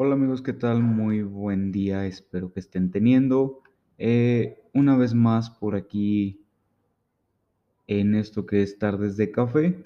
Hola 0.00 0.14
amigos, 0.14 0.42
¿qué 0.42 0.52
tal? 0.52 0.80
Muy 0.80 1.22
buen 1.22 1.72
día, 1.72 2.06
espero 2.06 2.52
que 2.52 2.60
estén 2.60 2.92
teniendo. 2.92 3.62
Eh, 3.98 4.62
una 4.72 4.96
vez 4.96 5.12
más 5.12 5.50
por 5.50 5.74
aquí 5.74 6.40
en 7.88 8.14
esto 8.14 8.46
que 8.46 8.62
es 8.62 8.78
Tardes 8.78 9.16
de 9.16 9.32
Café 9.32 9.82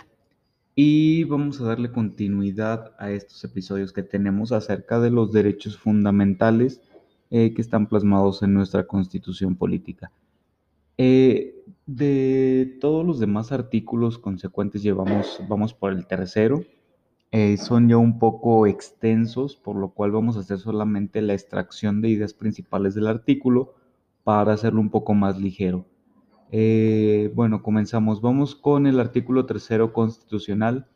y 0.75 1.25
vamos 1.25 1.63
a 1.63 1.65
darle 1.65 1.93
continuidad 1.93 2.95
a 2.99 3.11
estos 3.11 3.43
episodios 3.43 3.95
que 3.95 4.03
tenemos 4.03 4.53
acerca 4.53 5.01
de 5.01 5.09
los 5.09 5.33
derechos 5.33 5.79
fundamentales 5.79 6.83
eh, 7.31 7.55
que 7.55 7.63
están 7.63 7.87
plasmados 7.89 8.43
en 8.43 8.53
nuestra 8.53 8.87
constitución 8.87 9.57
política. 9.57 10.13
Eh, 10.99 11.65
de 11.87 12.77
todos 12.83 13.07
los 13.07 13.19
demás 13.19 13.51
artículos 13.51 14.19
consecuentes 14.19 14.83
llevamos, 14.83 15.41
vamos 15.49 15.73
por 15.73 15.91
el 15.91 16.07
tercero, 16.07 16.63
eh, 17.35 17.57
son 17.57 17.89
ya 17.89 17.97
un 17.97 18.19
poco 18.19 18.67
extensos, 18.67 19.57
por 19.57 19.77
lo 19.77 19.89
cual 19.89 20.11
vamos 20.11 20.37
a 20.37 20.41
hacer 20.41 20.59
solamente 20.59 21.23
la 21.23 21.33
extracción 21.33 22.03
de 22.03 22.11
ideas 22.11 22.35
principales 22.35 22.95
del 22.95 23.07
artículo 23.07 23.75
para 24.23 24.53
hacerlo 24.53 24.83
un 24.83 24.91
poco 24.91 25.15
más 25.15 25.41
ligero. 25.41 25.87
Eh, 26.51 27.33
bueno, 27.35 27.63
comenzamos. 27.63 28.21
Vamos 28.21 28.55
con 28.55 28.87
el 28.87 29.01
artículo 29.01 29.47
tercero 29.47 29.95
constitucional, 29.95 30.87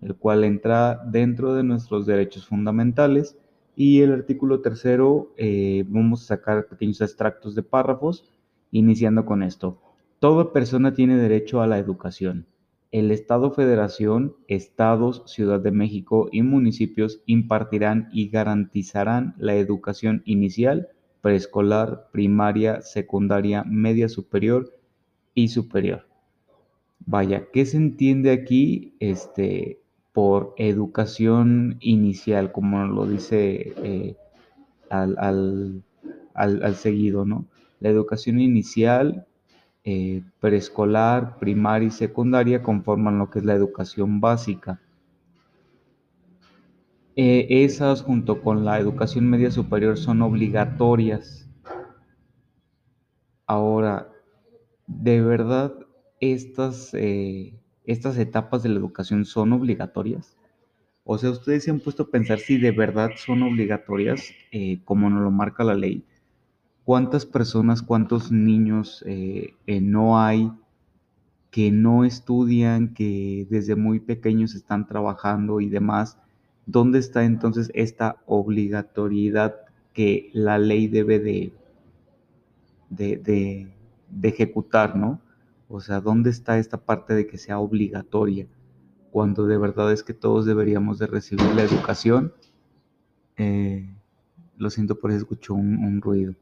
el 0.00 0.16
cual 0.16 0.44
entra 0.44 1.02
dentro 1.04 1.54
de 1.54 1.64
nuestros 1.64 2.06
derechos 2.06 2.46
fundamentales. 2.46 3.36
Y 3.76 4.00
el 4.00 4.12
artículo 4.12 4.60
tercero, 4.62 5.34
eh, 5.36 5.84
vamos 5.86 6.22
a 6.22 6.36
sacar 6.36 6.66
pequeños 6.66 7.02
extractos 7.02 7.54
de 7.54 7.62
párrafos, 7.62 8.24
iniciando 8.70 9.26
con 9.26 9.42
esto. 9.42 9.78
Toda 10.18 10.50
persona 10.54 10.94
tiene 10.94 11.18
derecho 11.18 11.60
a 11.60 11.66
la 11.66 11.78
educación 11.78 12.46
el 12.94 13.10
Estado 13.10 13.50
Federación, 13.50 14.36
Estados, 14.46 15.24
Ciudad 15.26 15.58
de 15.58 15.72
México 15.72 16.28
y 16.30 16.42
municipios 16.42 17.20
impartirán 17.26 18.08
y 18.12 18.28
garantizarán 18.28 19.34
la 19.36 19.56
educación 19.56 20.22
inicial, 20.26 20.90
preescolar, 21.20 22.06
primaria, 22.12 22.82
secundaria, 22.82 23.64
media 23.64 24.08
superior 24.08 24.78
y 25.34 25.48
superior. 25.48 26.06
Vaya, 27.04 27.48
¿qué 27.52 27.66
se 27.66 27.78
entiende 27.78 28.30
aquí 28.30 28.94
este, 29.00 29.80
por 30.12 30.54
educación 30.56 31.78
inicial, 31.80 32.52
como 32.52 32.86
lo 32.86 33.06
dice 33.06 33.74
eh, 33.82 34.14
al, 34.88 35.18
al, 35.18 35.82
al 36.62 36.74
seguido, 36.76 37.24
¿no? 37.24 37.44
La 37.80 37.88
educación 37.88 38.38
inicial 38.38 39.26
eh, 39.86 40.22
preescolar, 40.40 41.38
primaria 41.38 41.88
y 41.88 41.90
secundaria 41.90 42.62
conforman 42.62 43.18
lo 43.18 43.30
que 43.30 43.40
es 43.40 43.44
la 43.44 43.52
educación 43.52 44.18
básica. 44.18 44.80
Eh, 47.16 47.46
esas 47.50 48.02
junto 48.02 48.40
con 48.40 48.64
la 48.64 48.78
educación 48.80 49.28
media 49.28 49.50
superior 49.50 49.98
son 49.98 50.22
obligatorias. 50.22 51.46
Ahora, 53.46 54.08
¿de 54.86 55.20
verdad 55.20 55.74
estas, 56.18 56.94
eh, 56.94 57.54
estas 57.84 58.16
etapas 58.16 58.62
de 58.62 58.70
la 58.70 58.78
educación 58.78 59.26
son 59.26 59.52
obligatorias? 59.52 60.34
O 61.04 61.18
sea, 61.18 61.28
ustedes 61.28 61.64
se 61.64 61.70
han 61.70 61.80
puesto 61.80 62.04
a 62.04 62.10
pensar 62.10 62.38
si 62.38 62.56
de 62.56 62.70
verdad 62.70 63.10
son 63.16 63.42
obligatorias, 63.42 64.30
como 64.86 65.10
nos 65.10 65.22
lo 65.22 65.30
marca 65.30 65.62
la 65.62 65.74
ley 65.74 66.06
cuántas 66.84 67.26
personas, 67.26 67.82
cuántos 67.82 68.30
niños 68.30 69.02
eh, 69.06 69.54
eh, 69.66 69.80
no 69.80 70.20
hay 70.20 70.52
que 71.50 71.70
no 71.70 72.04
estudian, 72.04 72.94
que 72.94 73.46
desde 73.48 73.76
muy 73.76 74.00
pequeños 74.00 74.54
están 74.54 74.86
trabajando 74.86 75.60
y 75.60 75.68
demás. 75.68 76.18
¿Dónde 76.66 76.98
está 76.98 77.24
entonces 77.24 77.70
esta 77.74 78.16
obligatoriedad 78.26 79.54
que 79.92 80.30
la 80.32 80.58
ley 80.58 80.88
debe 80.88 81.20
de, 81.20 81.52
de, 82.90 83.68
ejecutar, 84.22 84.96
¿no? 84.96 85.20
O 85.68 85.80
sea, 85.80 86.00
¿dónde 86.00 86.30
está 86.30 86.58
esta 86.58 86.78
parte 86.78 87.14
de 87.14 87.26
que 87.28 87.38
sea 87.38 87.60
obligatoria? 87.60 88.48
Cuando 89.12 89.46
de 89.46 89.56
verdad 89.56 89.92
es 89.92 90.02
que 90.02 90.12
todos 90.12 90.46
deberíamos 90.46 90.98
de 90.98 91.06
recibir 91.06 91.46
la 91.54 91.62
educación. 91.62 92.32
Eh, 93.36 93.88
lo 94.56 94.70
siento 94.70 94.98
por 94.98 95.12
eso 95.12 95.18
escucho 95.18 95.54
un 95.54 96.00
ruido. 96.00 96.34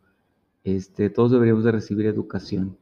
Este, 0.64 1.10
todos 1.10 1.32
deberíamos 1.32 1.64
de 1.64 1.72
recibir 1.72 2.06
educación. 2.06 2.76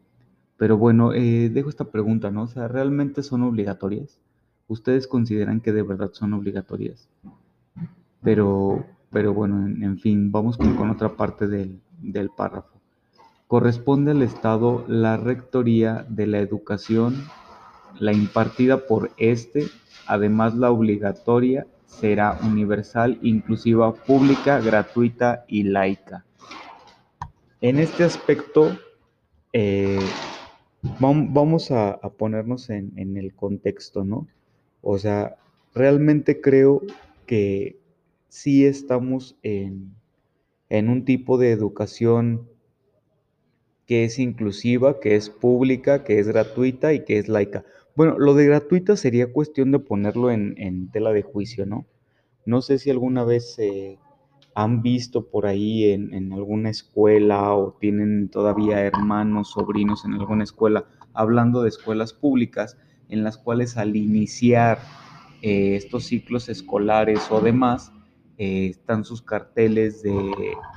Pero 0.57 0.77
bueno, 0.77 1.15
eh, 1.15 1.49
dejo 1.49 1.71
esta 1.71 1.91
pregunta, 1.91 2.31
¿no? 2.31 2.43
O 2.43 2.47
sea, 2.47 2.69
¿realmente 2.69 3.23
son 3.23 3.43
obligatorias? 3.43 4.19
¿Ustedes 4.69 5.07
consideran 5.07 5.61
que 5.61 5.73
de 5.73 5.83
verdad 5.83 6.11
son 6.13 6.35
obligatorias? 6.35 7.09
Pero, 8.23 8.85
pero 9.11 9.33
bueno, 9.33 9.67
en, 9.67 9.99
fin, 9.99 10.31
vamos 10.31 10.59
con, 10.59 10.91
otra 10.91 11.17
parte 11.17 11.49
del, 11.49 11.81
del 12.03 12.29
párrafo. 12.29 12.79
Corresponde 13.47 14.11
al 14.11 14.23
Estado 14.23 14.85
la 14.87 15.17
rectoría 15.17 16.05
de 16.09 16.27
la 16.27 16.39
educación, 16.39 17.25
la 17.99 18.13
impartida 18.13 18.87
por 18.87 19.11
este, 19.17 19.67
además 20.07 20.55
la 20.55 20.71
obligatoria 20.71 21.67
será 21.87 22.39
universal, 22.43 23.19
inclusiva, 23.23 23.93
pública, 23.95 24.61
gratuita 24.61 25.45
y 25.49 25.65
laica. 25.65 26.25
En 27.63 27.79
este 27.79 28.05
aspecto, 28.05 28.79
eh, 29.53 29.99
vamos 30.99 31.71
a, 31.71 32.01
ponernos 32.17 32.71
en, 32.71 33.19
el 33.19 33.35
contexto, 33.35 34.03
¿no? 34.03 34.27
O 34.81 34.99
sea, 34.99 35.37
realmente 35.75 36.41
creo 36.41 36.81
que 37.27 37.77
sí 38.29 38.65
estamos 38.65 39.37
en, 39.43 39.93
un 40.71 41.05
tipo 41.05 41.37
de 41.37 41.51
educación 41.51 42.49
que 43.85 44.05
es 44.05 44.19
inclusiva, 44.19 44.99
que 44.99 45.17
es 45.17 45.29
pública, 45.29 46.03
que 46.03 46.19
es 46.19 46.29
gratuita 46.29 46.95
y 46.95 47.05
que 47.05 47.19
es 47.19 47.29
laica. 47.29 47.67
Bueno, 47.95 48.19
lo 48.19 48.33
de 48.33 48.47
gratuita 48.47 48.97
sería 48.97 49.35
cuestión 49.35 49.71
de 49.71 49.81
ponerlo 49.81 50.31
en, 50.31 50.91
tela 50.93 51.13
de 51.13 51.23
juicio, 51.23 51.67
¿no? 51.67 51.85
No 52.47 52.63
sé 52.63 52.79
si 52.79 52.89
alguna 52.89 53.23
vez 53.25 53.59
eh, 53.59 53.99
han 54.63 54.83
visto 54.83 55.27
por 55.27 55.47
ahí 55.47 55.91
en, 55.91 56.33
alguna 56.33 56.71
escuela 56.71 57.55
o 57.55 57.77
tienen 57.81 58.29
todavía 58.29 58.81
hermanos, 58.81 59.53
sobrinos 59.53 60.05
en 60.05 60.15
alguna 60.15 60.45
escuela, 60.45 60.85
hablando 61.15 61.63
de 61.63 61.71
escuelas 61.71 62.13
públicas, 62.13 62.77
en 63.09 63.25
las 63.25 63.39
cuales 63.39 63.77
al 63.77 63.97
iniciar 63.97 64.79
eh, 65.43 65.77
estos 65.77 66.05
ciclos 66.05 66.49
escolares 66.49 67.31
o 67.31 67.41
demás, 67.41 67.93
eh, 68.39 68.67
están 68.67 69.05
sus 69.05 69.23
carteles 69.23 70.03
de 70.03 70.33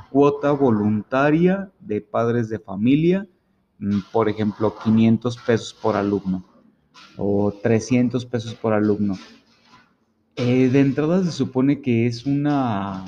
cuota 0.10 0.52
voluntaria 0.52 1.72
de 1.80 2.02
padres 2.02 2.50
de 2.50 2.60
familia, 2.60 3.28
mm, 3.80 4.00
por 4.12 4.30
ejemplo, 4.30 4.76
500 4.84 5.38
pesos 5.38 5.74
por 5.74 5.96
alumno 5.96 6.46
o 7.18 7.52
300 7.52 8.26
pesos 8.26 8.54
por 8.56 8.74
alumno. 8.74 9.18
Eh, 10.36 10.70
de 10.70 10.80
entrada 10.80 11.24
se 11.24 11.32
supone 11.32 11.82
que 11.82 12.08
es 12.08 12.26
una 12.26 13.06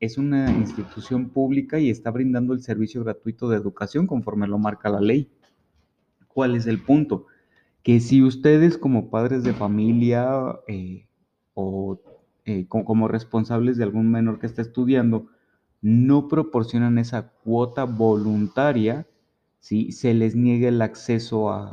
es 0.00 0.18
una 0.18 0.50
institución 0.50 1.30
pública 1.30 1.78
y 1.78 1.90
está 1.90 2.10
brindando 2.10 2.52
el 2.52 2.62
servicio 2.62 3.02
gratuito 3.04 3.48
de 3.48 3.56
educación 3.56 4.06
conforme 4.06 4.46
lo 4.46 4.58
marca 4.58 4.88
la 4.88 5.00
ley. 5.00 5.30
¿Cuál 6.28 6.56
es 6.56 6.66
el 6.66 6.82
punto? 6.82 7.26
Que 7.82 8.00
si 8.00 8.22
ustedes 8.22 8.76
como 8.76 9.10
padres 9.10 9.44
de 9.44 9.52
familia 9.52 10.28
eh, 10.66 11.06
o 11.54 12.00
eh, 12.44 12.66
como, 12.68 13.08
responsables 13.08 13.76
de 13.76 13.84
algún 13.84 14.10
menor 14.10 14.38
que 14.38 14.46
está 14.46 14.62
estudiando, 14.62 15.28
no 15.80 16.28
proporcionan 16.28 16.98
esa 16.98 17.28
cuota 17.28 17.84
voluntaria, 17.84 19.06
si 19.60 19.92
se 19.92 20.12
les 20.12 20.34
niega 20.34 20.68
el 20.68 20.82
acceso 20.82 21.50
a, 21.50 21.70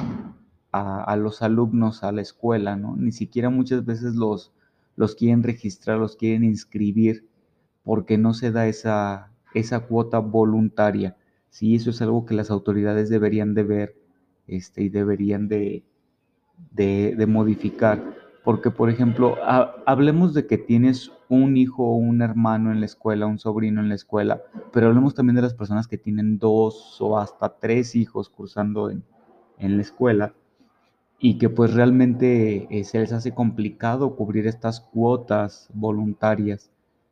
a, 0.71 1.15
los 1.17 1.41
alumnos 1.41 2.03
a 2.03 2.11
la 2.11 2.21
escuela, 2.21 2.75
¿no? 2.77 2.95
Ni 2.95 3.11
siquiera 3.11 3.49
muchas 3.49 3.85
veces 3.85 4.15
los, 4.15 4.53
los 4.95 5.15
quieren 5.15 5.43
registrar, 5.43 5.97
los 5.97 6.15
quieren 6.15 6.43
inscribir 6.43 7.25
porque 7.83 8.17
no 8.17 8.33
se 8.33 8.51
da 8.51 8.67
esa, 8.67 9.31
esa 9.53 9.81
cuota 9.81 10.19
voluntaria. 10.19 11.17
Sí, 11.49 11.75
eso 11.75 11.89
es 11.89 12.01
algo 12.01 12.25
que 12.25 12.33
las 12.33 12.51
autoridades 12.51 13.09
deberían 13.09 13.53
de 13.53 13.63
ver 13.63 13.95
este, 14.47 14.83
y 14.83 14.89
deberían 14.89 15.47
de, 15.47 15.83
de, 16.71 17.25
modificar. 17.27 18.01
Porque, 18.43 18.71
por 18.71 18.89
ejemplo, 18.89 19.35
hablemos 19.85 20.33
de 20.33 20.47
que 20.47 20.57
tienes 20.57 21.11
un 21.29 21.57
hijo 21.57 21.83
o 21.83 21.95
un 21.95 22.21
hermano 22.21 22.71
en 22.71 22.79
la 22.79 22.85
escuela, 22.85 23.27
un 23.27 23.37
sobrino 23.37 23.81
en 23.81 23.89
la 23.89 23.95
escuela, 23.95 24.41
pero 24.73 24.87
hablemos 24.87 25.13
también 25.13 25.35
de 25.35 25.43
las 25.43 25.53
personas 25.53 25.87
que 25.87 25.97
tienen 25.97 26.39
dos 26.39 26.97
o 26.99 27.19
hasta 27.19 27.57
tres 27.59 27.95
hijos 27.95 28.29
cursando 28.29 28.89
en, 28.89 29.03
en 29.59 29.75
la 29.75 29.83
escuela 29.83 30.33
y 31.23 31.37
que 31.37 31.49
pues 31.49 31.73
realmente 31.75 32.67
eh, 32.71 32.83
se 32.83 32.99
les 32.99 33.13
hace 33.13 33.33
complicado 33.33 34.15
cubrir 34.15 34.47
estas 34.47 34.81
cuotas 34.81 35.69
voluntarias. 35.71 36.70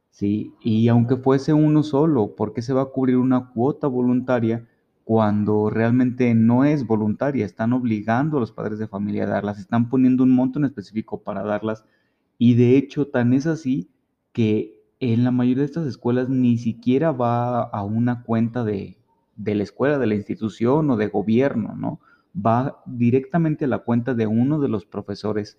¿Sí? 0.10 0.54
Y 0.62 0.88
aunque 0.88 1.18
fuese 1.18 1.54
uno 1.54 1.84
solo, 1.84 2.36
¿por 2.36 2.54
qué 2.54 2.62
se 2.62 2.74
va 2.74 2.84
a 2.84 2.86
cubrir 2.86 3.18
una 3.18 3.50
cuota 3.50 3.88
voluntaria 3.88 4.68
cuando 5.04 5.70
realmente 5.70 6.34
no 6.36 6.66
es 6.66 6.86
voluntaria? 6.86 7.46
Están 7.46 7.74
obligando 7.74 8.38
a 8.38 8.40
los 8.40 8.52
padres 8.52 8.80
de 8.80 8.88
familia 8.88 9.24
a 9.24 9.28
darlas, 9.28 9.60
están 9.60 9.90
poniendo 9.90 10.24
un 10.24 10.32
monto 10.32 10.60
en 10.60 10.66
específico 10.66 11.22
para 11.22 11.44
darlas. 11.44 11.86
Y 12.38 12.56
de 12.56 12.78
hecho, 12.78 13.08
tan 13.08 13.34
es 13.34 13.48
así 13.48 13.90
que 14.34 14.80
en 15.00 15.24
la 15.24 15.32
mayoría 15.32 15.62
de 15.62 15.66
estas 15.66 15.88
escuelas 15.88 16.30
ni 16.30 16.58
siquiera 16.58 17.12
va 17.12 17.64
a 17.64 17.84
una 17.84 18.24
cuenta 18.24 18.64
de, 18.64 18.98
la 19.38 19.64
escuela, 19.64 19.98
de 19.98 20.08
la 20.08 20.16
institución 20.16 20.90
o 20.90 20.98
de 20.98 21.08
gobierno, 21.08 21.76
¿no? 21.76 22.00
Va 22.36 22.82
directamente 22.86 23.66
a 23.66 23.70
la 23.70 23.80
cuenta 23.80 24.14
de 24.14 24.28
uno 24.28 24.60
de 24.60 24.70
los 24.70 24.86
profesores 24.86 25.58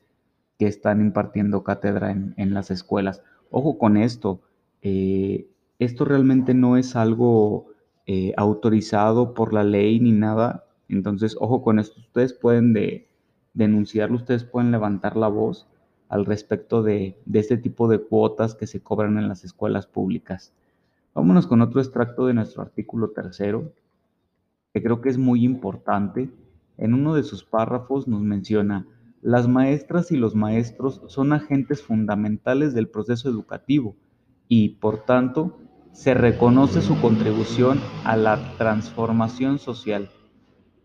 que 0.58 0.66
están 0.66 1.00
impartiendo 1.00 1.64
cátedra 1.64 2.10
en, 2.10 2.54
las 2.54 2.70
escuelas. 2.70 3.22
Ojo 3.50 3.78
con 3.78 3.96
esto, 3.96 4.40
eh, 4.82 5.46
esto 5.78 6.04
realmente 6.04 6.54
no 6.54 6.76
es 6.76 6.96
algo 6.96 7.66
eh, 8.06 8.32
autorizado 8.36 9.34
por 9.34 9.52
la 9.52 9.64
ley 9.64 10.00
ni 10.00 10.12
nada, 10.12 10.64
entonces 10.88 11.36
ojo 11.38 11.62
con 11.62 11.78
esto, 11.78 12.00
ustedes 12.00 12.32
pueden 12.32 12.74
denunciarlo, 13.54 14.16
ustedes 14.16 14.44
pueden 14.44 14.70
levantar 14.70 15.16
la 15.16 15.28
voz 15.28 15.66
al 16.10 16.26
respecto 16.26 16.82
de, 16.82 17.16
este 17.32 17.56
tipo 17.56 17.88
de 17.88 18.00
cuotas 18.00 18.56
que 18.56 18.66
se 18.66 18.80
cobran 18.80 19.16
en 19.16 19.28
las 19.28 19.44
escuelas 19.44 19.86
públicas. 19.86 20.52
Vámonos 21.14 21.46
con 21.46 21.62
otro 21.62 21.80
extracto 21.80 22.26
de 22.26 22.34
nuestro 22.34 22.62
artículo 22.62 23.10
tercero, 23.10 23.72
que 24.74 24.82
creo 24.82 25.00
que 25.00 25.08
es 25.08 25.18
muy 25.18 25.44
importante. 25.44 26.28
En 26.78 26.94
uno 26.94 27.14
de 27.14 27.22
sus 27.22 27.44
párrafos 27.44 28.08
nos 28.08 28.22
menciona, 28.22 28.86
las 29.22 29.48
maestras 29.48 30.12
y 30.12 30.16
los 30.16 30.34
maestros 30.34 31.02
son 31.06 31.32
agentes 31.32 31.82
fundamentales 31.82 32.72
del 32.72 32.88
proceso 32.88 33.28
educativo 33.28 33.96
y, 34.48 34.70
por 34.70 35.04
tanto, 35.04 35.58
se 35.92 36.14
reconoce 36.14 36.80
su 36.80 36.98
contribución 37.00 37.80
a 38.04 38.16
la 38.16 38.56
transformación 38.56 39.58
social. 39.58 40.10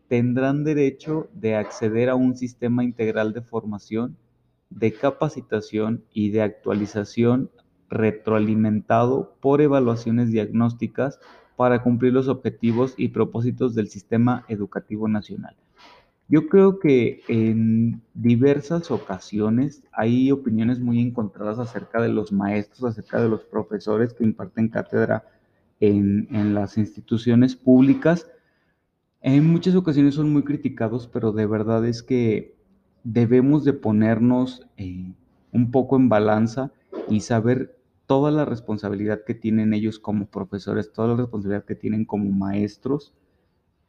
Tendrán 0.08 0.64
derecho 0.64 1.30
de 1.34 1.56
acceder 1.56 2.10
a 2.10 2.16
un 2.16 2.36
sistema 2.36 2.84
integral 2.84 3.34
de 3.34 3.42
formación 3.42 4.18
de 4.70 4.94
capacitación 4.94 6.04
y 6.12 6.32
de 6.32 6.42
actualización 6.42 7.52
retroalimentado 7.90 9.38
por 9.40 9.62
evaluaciones 9.62 10.32
diagnósticas 10.32 11.20
para 11.56 11.82
cumplir 11.82 12.12
los 12.12 12.28
objetivos 12.28 12.94
y 12.98 13.10
propósitos 13.10 13.76
del 13.76 13.88
sistema 13.88 14.44
educativo 14.50 15.08
nacional. 15.08 15.56
Yo 16.28 16.48
creo 16.48 16.80
que 16.80 17.22
en 17.28 18.02
diversas 18.16 18.90
ocasiones 18.90 19.84
hay 19.92 20.32
opiniones 20.32 20.80
muy 20.80 21.00
encontradas 21.00 21.60
acerca 21.60 22.02
de 22.02 22.10
los 22.10 22.32
maestros, 22.32 22.84
acerca 22.84 23.22
de 23.22 23.30
los 23.30 23.44
profesores 23.44 24.14
que 24.14 24.24
imparten 24.24 24.70
cátedra 24.70 25.24
en, 25.80 26.28
en 26.32 26.56
las 26.56 26.78
instituciones 26.80 27.56
públicas. 27.56 28.28
En 29.22 29.46
muchas 29.46 29.76
ocasiones 29.76 30.16
son 30.16 30.34
muy 30.34 30.44
criticados, 30.44 31.08
pero 31.08 31.32
de 31.32 31.46
verdad 31.46 31.86
es 31.86 32.02
que 32.02 32.56
debemos 33.04 33.64
de 33.64 33.74
ponernos 33.74 34.68
eh, 34.78 35.14
un 35.52 35.70
poco 35.72 35.96
en 35.96 36.10
balanza 36.10 36.72
y 37.08 37.20
saber 37.20 37.78
toda 38.08 38.32
la 38.32 38.46
responsabilidad 38.46 39.24
que 39.26 39.36
tienen 39.36 39.74
ellos 39.74 40.00
como 40.00 40.26
profesores, 40.26 40.92
toda 40.92 41.10
la 41.10 41.18
responsabilidad 41.18 41.66
que 41.66 41.76
tienen 41.76 42.06
como 42.06 42.32
maestros. 42.32 43.14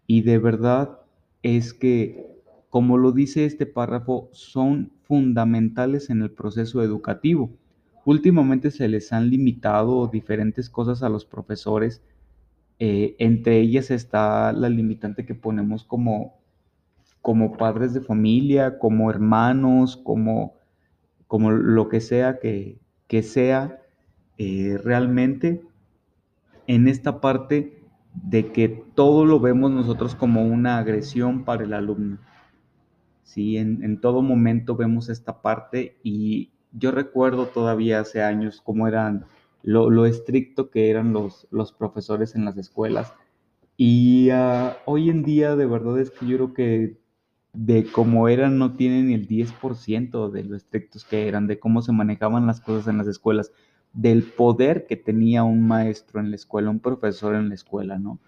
Y 0.07 0.23
de 0.23 0.39
verdad 0.39 1.01
es 1.47 1.73
que, 1.73 2.27
como 2.71 2.99
lo 2.99 3.13
dice 3.13 3.45
este 3.45 3.67
párrafo, 3.67 4.29
son 4.33 4.91
fundamentales 5.03 6.11
en 6.11 6.23
el 6.23 6.33
proceso 6.33 6.83
educativo. 6.83 7.51
Últimamente 8.05 8.73
se 8.73 8.89
les 8.89 9.13
han 9.13 9.31
limitado 9.31 10.09
diferentes 10.09 10.69
cosas 10.69 11.05
a 11.05 11.09
los 11.09 11.25
profesores. 11.25 12.03
Eh, 12.81 13.15
entre 13.21 13.61
ellas 13.61 13.93
está 13.93 14.53
la 14.53 14.69
limitante 14.69 15.25
que 15.25 15.35
ponemos 15.35 15.85
como 15.85 16.35
como 17.23 17.57
padres 17.57 17.93
de 17.93 18.01
familia, 18.03 18.79
como 18.79 19.11
hermanos, 19.11 19.97
como, 19.97 20.55
como 21.27 21.51
lo 21.51 21.89
que 21.89 22.01
sea 22.01 22.39
que, 22.39 22.79
sea 23.25 23.83
eh, 24.39 24.79
realmente 24.85 25.61
en 26.69 26.87
esta 26.87 27.21
parte 27.21 27.76
de 28.23 28.53
que 28.53 28.69
todo 28.69 29.25
lo 29.25 29.41
vemos 29.41 29.71
nosotros 29.71 30.15
como 30.15 30.45
una 30.45 30.79
agresión 30.79 31.45
para 31.45 31.65
el 31.65 31.73
alumno. 31.73 32.19
Sí, 33.23 33.57
en, 33.59 34.01
todo 34.01 34.23
momento 34.23 34.77
vemos 34.77 35.09
esta 35.09 35.43
parte 35.43 35.99
y 36.03 36.51
yo 36.73 36.91
recuerdo 36.91 37.47
todavía 37.47 38.01
hace 38.01 38.23
años 38.23 38.63
cómo 38.65 38.89
eran 38.89 39.27
lo, 39.63 40.07
estricto 40.07 40.71
que 40.71 40.91
eran 40.91 41.13
los, 41.13 41.47
los 41.51 41.73
profesores 41.73 42.35
en 42.35 42.45
las 42.45 42.57
escuelas. 42.57 43.13
Y 43.77 44.31
ah, 44.31 44.77
hoy 44.87 45.11
en 45.11 45.23
día 45.23 45.57
de 45.57 45.67
verdad 45.67 46.01
es 46.01 46.11
que 46.11 46.27
yo 46.27 46.37
creo 46.37 46.55
que 46.55 46.97
de 47.53 47.85
cómo 47.91 48.29
eran 48.29 48.59
no 48.59 48.75
tienen 48.75 49.11
el 49.11 49.27
10% 49.27 50.31
de 50.31 50.45
lo 50.45 50.57
estrictos 50.57 51.05
que 51.05 51.27
eran, 51.27 51.47
de 51.47 51.59
cómo 51.59 51.83
se 51.83 51.93
manejaban 51.93 52.47
las 52.47 52.61
cosas 52.61 52.87
en 52.87 52.99
las 52.99 53.07
escuelas, 53.07 53.51
del 53.93 54.23
poder 54.23 54.87
que 54.87 54.97
tenía 54.97 55.45
un 55.45 55.67
maestro 55.67 56.21
en 56.21 56.31
la 56.31 56.37
escuela, 56.37 56.71
un 56.71 56.81
profesor 56.81 57.35
en 57.35 57.49
la 57.49 57.55
escuela, 57.55 57.99
¿no? 57.99 58.19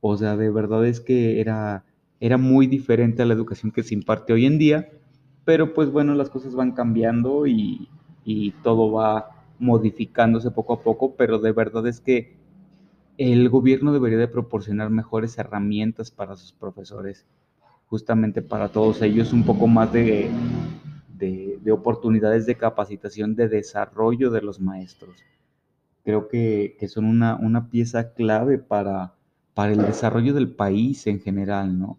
O 0.00 0.16
sea, 0.16 0.36
de 0.36 0.50
verdad 0.50 0.86
es 0.86 1.00
que 1.00 1.40
era, 1.40 1.84
era 2.20 2.38
muy 2.38 2.66
diferente 2.66 3.22
a 3.22 3.26
la 3.26 3.34
educación 3.34 3.72
que 3.72 3.82
se 3.82 3.94
imparte 3.94 4.32
hoy 4.32 4.46
en 4.46 4.58
día, 4.58 4.90
pero 5.44 5.74
pues 5.74 5.90
bueno, 5.90 6.14
las 6.14 6.30
cosas 6.30 6.54
van 6.54 6.72
cambiando 6.72 7.46
y, 7.46 7.88
y 8.24 8.52
todo 8.62 8.92
va 8.92 9.30
modificándose 9.58 10.50
poco 10.50 10.74
a 10.74 10.82
poco, 10.82 11.16
pero 11.16 11.38
de 11.38 11.52
verdad 11.52 11.86
es 11.86 12.00
que 12.00 12.36
el 13.16 13.48
gobierno 13.48 13.92
debería 13.92 14.18
de 14.18 14.28
proporcionar 14.28 14.90
mejores 14.90 15.36
herramientas 15.38 16.12
para 16.12 16.36
sus 16.36 16.52
profesores 16.52 17.26
justamente 17.88 18.42
para 18.42 18.68
todos 18.68 19.02
ellos 19.02 19.32
un 19.32 19.44
poco 19.44 19.66
más 19.66 19.92
de, 19.92 20.30
de, 21.18 21.72
oportunidades 21.72 22.46
de 22.46 22.56
capacitación, 22.56 23.34
de 23.34 23.48
desarrollo 23.48 24.30
de 24.30 24.42
los 24.42 24.60
maestros. 24.60 25.22
Creo 26.04 26.28
que, 26.28 26.76
que 26.78 26.88
son 26.88 27.04
una, 27.04 27.36
una, 27.36 27.68
pieza 27.68 28.14
clave 28.14 28.58
para, 28.58 29.14
para 29.54 29.72
el 29.72 29.82
desarrollo 29.82 30.32
del 30.32 30.50
país 30.50 31.06
en 31.06 31.20
general, 31.20 31.78
¿no? 31.78 31.98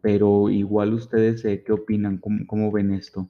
Pero 0.00 0.48
igual 0.48 0.94
ustedes, 0.94 1.44
eh, 1.44 1.62
¿qué 1.64 1.72
opinan? 1.72 2.18
¿Cómo, 2.18 2.46
¿Cómo, 2.46 2.72
ven 2.72 2.92
esto? 2.92 3.28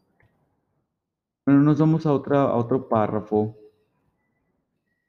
Bueno, 1.45 1.63
nos 1.63 1.79
vamos 1.79 2.07
a, 2.07 2.13
otra, 2.13 2.43
a 2.43 2.57
otro 2.57 2.89
párrafo 2.89 3.57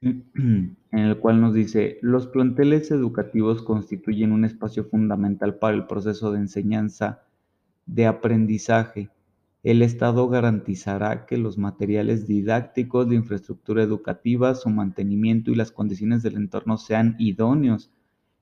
en 0.00 0.76
el 0.92 1.18
cual 1.18 1.40
nos 1.40 1.54
dice, 1.54 1.98
los 2.00 2.26
planteles 2.26 2.90
educativos 2.90 3.62
constituyen 3.62 4.32
un 4.32 4.44
espacio 4.44 4.84
fundamental 4.84 5.58
para 5.58 5.76
el 5.76 5.86
proceso 5.86 6.32
de 6.32 6.38
enseñanza, 6.38 7.22
de 7.90 8.06
aprendizaje. 8.06 9.10
El 9.62 9.82
Estado 9.82 10.28
garantizará 10.28 11.26
que 11.26 11.36
los 11.36 11.58
materiales 11.58 12.26
didácticos 12.26 13.08
de 13.08 13.16
infraestructura 13.16 13.82
educativa, 13.82 14.54
su 14.54 14.70
mantenimiento 14.70 15.50
y 15.50 15.56
las 15.56 15.72
condiciones 15.72 16.22
del 16.22 16.36
entorno 16.36 16.78
sean 16.78 17.16
idóneos 17.18 17.90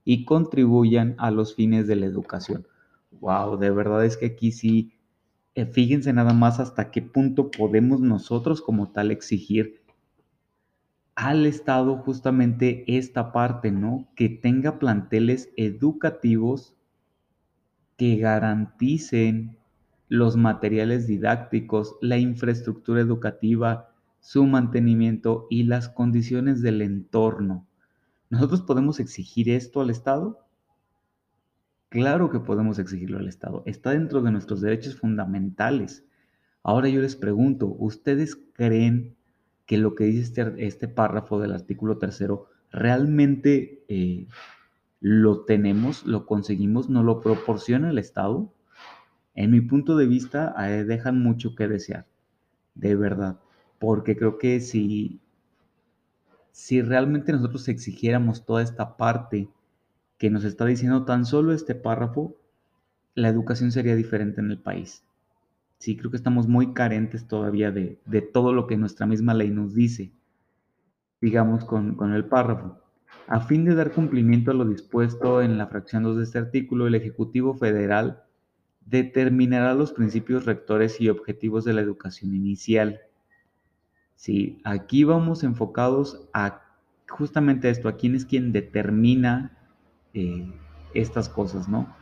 y 0.05 0.23
contribuyan 0.23 1.15
a 1.17 1.31
los 1.31 1.55
fines 1.55 1.87
de 1.87 1.95
la 1.95 2.05
educación. 2.05 2.67
Wow, 3.19 3.57
de 3.57 3.71
verdad 3.71 4.05
es 4.05 4.17
que 4.17 4.27
aquí 4.27 4.51
sí, 4.51 4.93
eh, 5.55 5.65
fíjense 5.65 6.13
nada 6.13 6.33
más 6.33 6.59
hasta 6.59 6.91
qué 6.91 7.01
punto 7.01 7.51
podemos 7.51 7.99
nosotros 7.99 8.61
como 8.61 8.91
tal 8.91 9.11
exigir 9.11 9.81
al 11.15 11.45
Estado 11.45 11.97
justamente 11.97 12.85
esta 12.87 13.33
parte, 13.33 13.71
¿no? 13.71 14.07
Que 14.15 14.29
tenga 14.29 14.79
planteles 14.79 15.49
educativos 15.57 16.77
que 17.99 18.15
garanticen 18.15 19.57
los 20.07 20.37
materiales 20.37 21.05
didácticos, 21.05 21.97
la 21.99 22.17
infraestructura 22.17 23.01
educativa, 23.01 23.91
su 24.21 24.45
mantenimiento 24.45 25.47
y 25.49 25.63
las 25.63 25.89
condiciones 25.89 26.61
del 26.61 26.81
entorno. 26.81 27.67
¿Nosotros 28.29 28.61
podemos 28.61 29.01
exigir 29.01 29.49
esto 29.49 29.81
al 29.81 29.89
Estado? 29.89 30.39
Claro 31.89 32.29
que 32.29 32.39
podemos 32.39 32.79
exigirlo 32.79 33.17
al 33.17 33.27
Estado. 33.27 33.63
Está 33.65 33.91
dentro 33.91 34.21
de 34.21 34.31
nuestros 34.31 34.61
derechos 34.61 34.95
fundamentales. 34.95 36.05
Ahora 36.63 36.87
yo 36.87 37.01
les 37.01 37.17
pregunto, 37.17 37.67
¿ustedes 37.67 38.37
creen 38.53 39.17
que 39.65 39.77
lo 39.77 39.93
que 39.95 40.05
dice 40.05 40.21
este, 40.21 40.65
este 40.65 40.87
párrafo 40.87 41.37
del 41.41 41.51
artículo 41.51 41.97
tercero 41.97 42.47
realmente 42.71 43.83
eh, 43.89 44.25
lo 45.01 45.41
tenemos, 45.41 46.05
lo 46.05 46.25
conseguimos, 46.25 46.89
no 46.89 47.03
lo 47.03 47.21
proporciona 47.21 47.89
el 47.89 47.97
Estado. 47.97 48.51
En 49.35 49.51
mi 49.51 49.61
punto 49.61 49.95
de 49.95 50.05
vista, 50.05 50.53
dejan 50.85 51.21
mucho 51.21 51.55
que 51.55 51.67
desear, 51.67 52.05
de 52.75 52.95
verdad, 52.95 53.39
porque 53.79 54.17
creo 54.17 54.37
que 54.37 54.59
si, 54.59 55.21
si 56.51 56.81
realmente 56.81 57.31
nosotros 57.31 57.67
exigiéramos 57.69 58.45
toda 58.45 58.61
esta 58.61 58.97
parte 58.97 59.49
que 60.17 60.29
nos 60.29 60.43
está 60.43 60.65
diciendo 60.65 61.05
tan 61.05 61.25
solo 61.25 61.53
este 61.53 61.75
párrafo, 61.75 62.35
la 63.15 63.29
educación 63.29 63.71
sería 63.71 63.95
diferente 63.95 64.41
en 64.41 64.51
el 64.51 64.59
país. 64.59 65.03
Sí, 65.77 65.95
creo 65.95 66.11
que 66.11 66.17
estamos 66.17 66.47
muy 66.47 66.73
carentes 66.73 67.25
todavía 67.25 67.71
de, 67.71 67.97
todo 68.33 68.51
lo 68.51 68.67
que 68.67 68.75
nuestra 68.75 69.05
misma 69.05 69.33
ley 69.33 69.49
nos 69.49 69.73
dice. 69.73 70.11
Digamos 71.21 71.63
con, 71.63 71.95
con 71.95 72.13
el 72.13 72.25
párrafo. 72.25 72.77
A 73.31 73.41
fin 73.41 73.63
de 73.63 73.75
dar 73.75 73.91
cumplimiento 73.91 74.49
a 74.49 74.55
lo 74.55 74.65
dispuesto 74.65 75.43
en 75.43 75.59
la 75.59 75.67
fracción 75.67 76.01
2 76.01 76.17
de 76.17 76.23
este 76.23 76.39
artículo, 76.39 76.87
el 76.87 76.95
Ejecutivo 76.95 77.53
Federal 77.53 78.23
determinará 78.87 79.75
los 79.75 79.93
principios 79.93 80.45
rectores 80.45 80.99
y 80.99 81.09
objetivos 81.09 81.63
de 81.63 81.73
la 81.73 81.81
educación 81.81 82.33
inicial. 82.33 83.01
Sí, 84.15 84.59
aquí 84.63 85.03
vamos 85.03 85.43
enfocados 85.43 86.27
a 86.33 86.63
justamente 87.07 87.69
esto, 87.69 87.87
a 87.87 87.97
quién 87.97 88.15
es 88.15 88.25
quien 88.25 88.51
determina 88.51 89.55
eh, 90.15 90.51
estas 90.95 91.29
cosas, 91.29 91.69
¿no? 91.69 91.95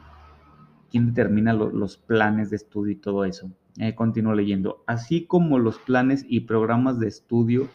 ¿Quién 0.89 1.07
determina 1.07 1.51
los 1.51 1.97
planes 1.97 2.51
de 2.51 2.55
estudio 2.55 2.93
y 2.93 3.01
todo 3.01 3.25
eso? 3.25 3.51
Eh, 3.75 3.95
continúo 3.95 4.33
leyendo. 4.33 4.81
Así 4.87 5.25
como 5.25 5.59
los 5.59 5.77
planes 5.77 6.25
y 6.25 6.41
programas 6.41 7.01
de 7.01 7.09
estudio 7.09 7.67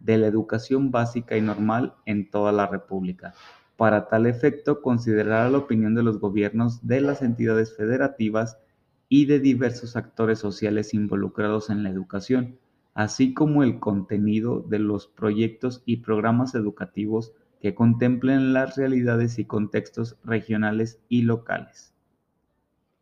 de 0.00 0.18
la 0.18 0.26
educación 0.26 0.90
básica 0.90 1.36
y 1.36 1.40
normal 1.40 1.94
en 2.04 2.30
toda 2.30 2.52
la 2.52 2.66
República. 2.66 3.34
Para 3.76 4.08
tal 4.08 4.26
efecto, 4.26 4.80
considerar 4.80 5.50
la 5.50 5.58
opinión 5.58 5.94
de 5.94 6.02
los 6.02 6.18
gobiernos 6.18 6.86
de 6.86 7.00
las 7.00 7.22
entidades 7.22 7.76
federativas 7.76 8.58
y 9.08 9.26
de 9.26 9.38
diversos 9.38 9.96
actores 9.96 10.38
sociales 10.38 10.94
involucrados 10.94 11.70
en 11.70 11.82
la 11.82 11.90
educación, 11.90 12.58
así 12.94 13.34
como 13.34 13.62
el 13.62 13.78
contenido 13.78 14.60
de 14.60 14.78
los 14.78 15.06
proyectos 15.06 15.82
y 15.84 15.98
programas 15.98 16.54
educativos 16.54 17.32
que 17.60 17.74
contemplen 17.74 18.52
las 18.52 18.76
realidades 18.76 19.38
y 19.38 19.44
contextos 19.44 20.16
regionales 20.24 21.00
y 21.08 21.22
locales. 21.22 21.92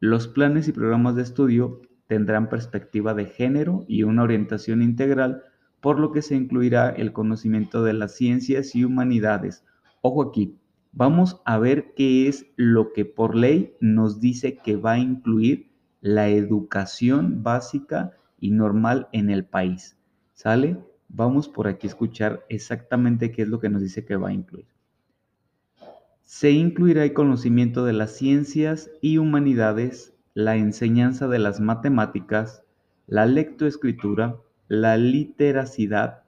Los 0.00 0.28
planes 0.28 0.68
y 0.68 0.72
programas 0.72 1.16
de 1.16 1.22
estudio 1.22 1.80
tendrán 2.06 2.48
perspectiva 2.48 3.14
de 3.14 3.26
género 3.26 3.84
y 3.88 4.02
una 4.02 4.22
orientación 4.22 4.82
integral, 4.82 5.44
por 5.84 6.00
lo 6.00 6.12
que 6.12 6.22
se 6.22 6.34
incluirá 6.34 6.88
el 6.88 7.12
conocimiento 7.12 7.84
de 7.84 7.92
las 7.92 8.14
ciencias 8.14 8.74
y 8.74 8.84
humanidades. 8.84 9.66
Ojo 10.00 10.22
aquí, 10.22 10.56
vamos 10.92 11.42
a 11.44 11.58
ver 11.58 11.92
qué 11.94 12.26
es 12.26 12.46
lo 12.56 12.94
que 12.94 13.04
por 13.04 13.36
ley 13.36 13.76
nos 13.80 14.18
dice 14.18 14.56
que 14.56 14.76
va 14.76 14.92
a 14.92 14.98
incluir 14.98 15.70
la 16.00 16.30
educación 16.30 17.42
básica 17.42 18.12
y 18.40 18.50
normal 18.50 19.08
en 19.12 19.28
el 19.28 19.44
país. 19.44 19.98
¿Sale? 20.32 20.82
Vamos 21.08 21.50
por 21.50 21.68
aquí 21.68 21.86
a 21.86 21.90
escuchar 21.90 22.46
exactamente 22.48 23.30
qué 23.30 23.42
es 23.42 23.48
lo 23.48 23.60
que 23.60 23.68
nos 23.68 23.82
dice 23.82 24.06
que 24.06 24.16
va 24.16 24.30
a 24.30 24.32
incluir. 24.32 24.68
Se 26.22 26.50
incluirá 26.50 27.04
el 27.04 27.12
conocimiento 27.12 27.84
de 27.84 27.92
las 27.92 28.12
ciencias 28.12 28.90
y 29.02 29.18
humanidades, 29.18 30.14
la 30.32 30.56
enseñanza 30.56 31.28
de 31.28 31.40
las 31.40 31.60
matemáticas, 31.60 32.62
la 33.06 33.26
lectoescritura, 33.26 34.40
la 34.68 34.96
literacidad, 34.96 36.22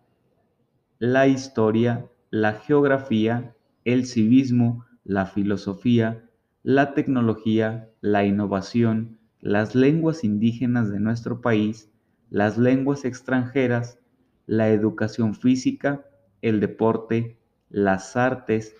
la 0.98 1.26
historia, 1.26 2.06
la 2.30 2.54
geografía, 2.54 3.54
el 3.84 4.06
civismo, 4.06 4.84
la 5.04 5.26
filosofía, 5.26 6.28
la 6.62 6.94
tecnología, 6.94 7.88
la 8.00 8.24
innovación, 8.24 9.18
las 9.40 9.74
lenguas 9.74 10.24
indígenas 10.24 10.90
de 10.90 10.98
nuestro 10.98 11.40
país, 11.40 11.90
las 12.30 12.58
lenguas 12.58 13.04
extranjeras, 13.04 14.00
la 14.46 14.68
educación 14.70 15.34
física, 15.34 16.04
el 16.42 16.60
deporte, 16.60 17.38
las 17.70 18.16
artes, 18.16 18.74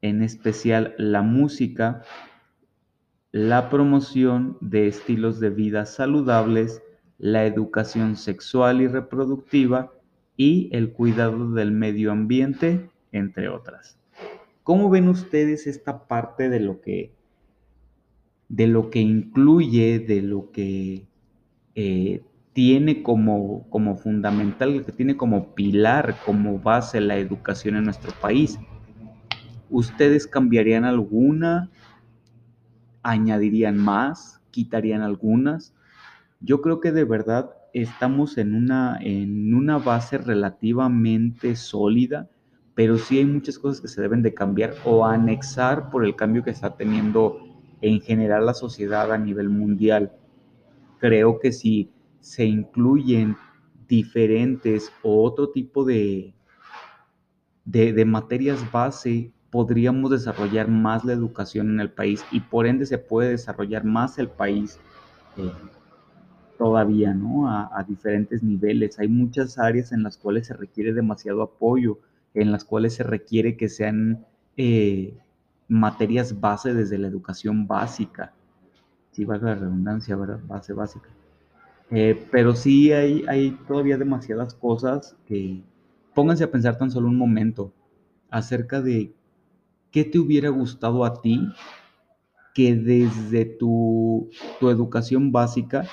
en 0.00 0.22
especial 0.22 0.94
la 0.98 1.22
música, 1.22 2.02
la 3.32 3.68
promoción 3.68 4.56
de 4.60 4.86
estilos 4.86 5.40
de 5.40 5.50
vida 5.50 5.86
saludables, 5.86 6.83
la 7.18 7.44
educación 7.44 8.16
sexual 8.16 8.80
y 8.80 8.88
reproductiva 8.88 9.92
y 10.36 10.68
el 10.72 10.92
cuidado 10.92 11.52
del 11.52 11.72
medio 11.72 12.12
ambiente, 12.12 12.90
entre 13.12 13.48
otras. 13.48 13.98
¿Cómo 14.62 14.90
ven 14.90 15.08
ustedes 15.08 15.66
esta 15.66 16.06
parte 16.06 16.48
de 16.48 16.60
lo 16.60 16.80
que, 16.80 17.12
de 18.48 18.66
lo 18.66 18.90
que 18.90 19.00
incluye, 19.00 19.98
de 19.98 20.22
lo 20.22 20.50
que 20.50 21.06
eh, 21.74 22.22
tiene 22.54 23.02
como, 23.02 23.68
como 23.68 23.96
fundamental, 23.96 24.84
que 24.84 24.92
tiene 24.92 25.16
como 25.16 25.54
pilar, 25.54 26.16
como 26.24 26.58
base 26.58 27.00
la 27.00 27.16
educación 27.18 27.76
en 27.76 27.84
nuestro 27.84 28.12
país? 28.20 28.58
¿Ustedes 29.70 30.26
cambiarían 30.26 30.84
alguna? 30.84 31.70
¿Añadirían 33.02 33.76
más? 33.76 34.40
¿Quitarían 34.50 35.02
algunas? 35.02 35.73
Yo 36.44 36.60
creo 36.60 36.78
que 36.80 36.92
de 36.92 37.04
verdad 37.04 37.56
estamos 37.72 38.36
en 38.36 38.54
una, 38.54 38.98
en 39.00 39.54
una 39.54 39.78
base 39.78 40.18
relativamente 40.18 41.56
sólida, 41.56 42.28
pero 42.74 42.98
sí 42.98 43.16
hay 43.18 43.24
muchas 43.24 43.58
cosas 43.58 43.80
que 43.80 43.88
se 43.88 44.02
deben 44.02 44.20
de 44.20 44.34
cambiar 44.34 44.74
o 44.84 45.06
anexar 45.06 45.88
por 45.88 46.04
el 46.04 46.14
cambio 46.16 46.44
que 46.44 46.50
está 46.50 46.76
teniendo 46.76 47.38
en 47.80 48.00
general 48.02 48.44
la 48.44 48.52
sociedad 48.52 49.10
a 49.10 49.16
nivel 49.16 49.48
mundial. 49.48 50.12
Creo 50.98 51.38
que 51.38 51.50
si 51.50 51.90
se 52.20 52.44
incluyen 52.44 53.36
diferentes 53.88 54.92
o 55.02 55.24
otro 55.24 55.48
tipo 55.48 55.82
de, 55.84 56.34
de, 57.64 58.04
materias 58.04 58.70
base, 58.70 59.32
podríamos 59.50 60.10
desarrollar 60.10 60.68
más 60.68 61.06
la 61.06 61.14
educación 61.14 61.70
en 61.70 61.80
el 61.80 61.90
país 61.90 62.22
y 62.30 62.40
por 62.40 62.66
ende 62.66 62.84
se 62.84 62.98
puede 62.98 63.30
desarrollar 63.30 63.84
más 63.84 64.18
el 64.18 64.28
país 64.28 64.78
eh, 65.38 65.50
todavía, 66.58 67.14
¿no? 67.14 67.48
A, 67.48 67.84
diferentes 67.86 68.42
niveles. 68.42 68.98
Hay 68.98 69.08
muchas 69.08 69.58
áreas 69.58 69.92
en 69.92 70.02
las 70.02 70.16
cuales 70.16 70.46
se 70.46 70.54
requiere 70.54 70.92
demasiado 70.92 71.42
apoyo, 71.42 71.98
en 72.34 72.52
las 72.52 72.64
cuales 72.64 72.94
se 72.94 73.02
requiere 73.02 73.56
que 73.56 73.68
sean 73.68 74.24
eh, 74.56 75.16
materias 75.68 76.40
base 76.40 76.74
desde 76.74 76.98
la 76.98 77.08
educación 77.08 77.66
básica. 77.66 78.32
Si 79.12 79.24
va 79.24 79.38
la 79.38 79.54
redundancia, 79.54 80.16
¿verdad? 80.16 80.40
Base 80.46 80.72
básica. 80.72 81.08
Eh, 81.90 82.26
pero 82.30 82.54
sí 82.54 82.92
hay, 82.92 83.24
hay 83.28 83.50
todavía 83.68 83.98
demasiadas 83.98 84.54
cosas 84.54 85.16
que 85.26 85.62
pónganse 86.14 86.44
a 86.44 86.50
pensar 86.50 86.78
tan 86.78 86.90
solo 86.90 87.08
un 87.08 87.16
momento 87.16 87.72
acerca 88.30 88.80
de 88.80 89.12
qué 89.90 90.04
te 90.04 90.18
hubiera 90.18 90.48
gustado 90.48 91.04
a 91.04 91.20
ti 91.20 91.48
que 92.54 92.74
desde 92.74 93.44
tu, 93.44 94.30
tu 94.60 94.70
educación 94.70 95.32
básica 95.32 95.84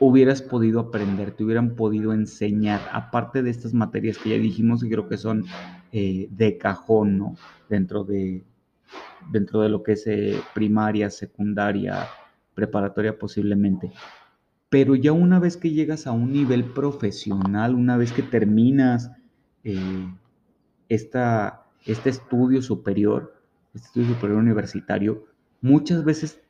hubieras 0.00 0.42
podido 0.42 0.80
aprender, 0.80 1.32
te 1.32 1.44
hubieran 1.44 1.74
podido 1.76 2.12
enseñar, 2.12 2.80
aparte 2.92 3.42
de 3.42 3.50
estas 3.50 3.74
materias 3.74 4.18
que 4.18 4.30
ya 4.30 4.36
dijimos 4.36 4.82
y 4.82 4.90
creo 4.90 5.08
que 5.08 5.16
son 5.16 5.44
eh, 5.92 6.28
de 6.30 6.58
cajón, 6.58 7.18
¿no? 7.18 7.36
Dentro 7.68 8.04
de, 8.04 8.44
dentro 9.30 9.60
de 9.60 9.68
lo 9.68 9.82
que 9.82 9.92
es 9.92 10.06
eh, 10.06 10.40
primaria, 10.54 11.10
secundaria, 11.10 12.06
preparatoria 12.54 13.18
posiblemente. 13.18 13.92
Pero 14.68 14.94
ya 14.96 15.12
una 15.12 15.38
vez 15.38 15.56
que 15.56 15.70
llegas 15.70 16.06
a 16.06 16.12
un 16.12 16.32
nivel 16.32 16.64
profesional, 16.64 17.74
una 17.74 17.96
vez 17.96 18.12
que 18.12 18.22
terminas 18.22 19.10
eh, 19.62 20.08
esta, 20.88 21.66
este 21.86 22.10
estudio 22.10 22.60
superior, 22.60 23.34
este 23.72 23.86
estudio 23.86 24.14
superior 24.14 24.38
universitario, 24.38 25.26
muchas 25.60 26.04
veces 26.04 26.40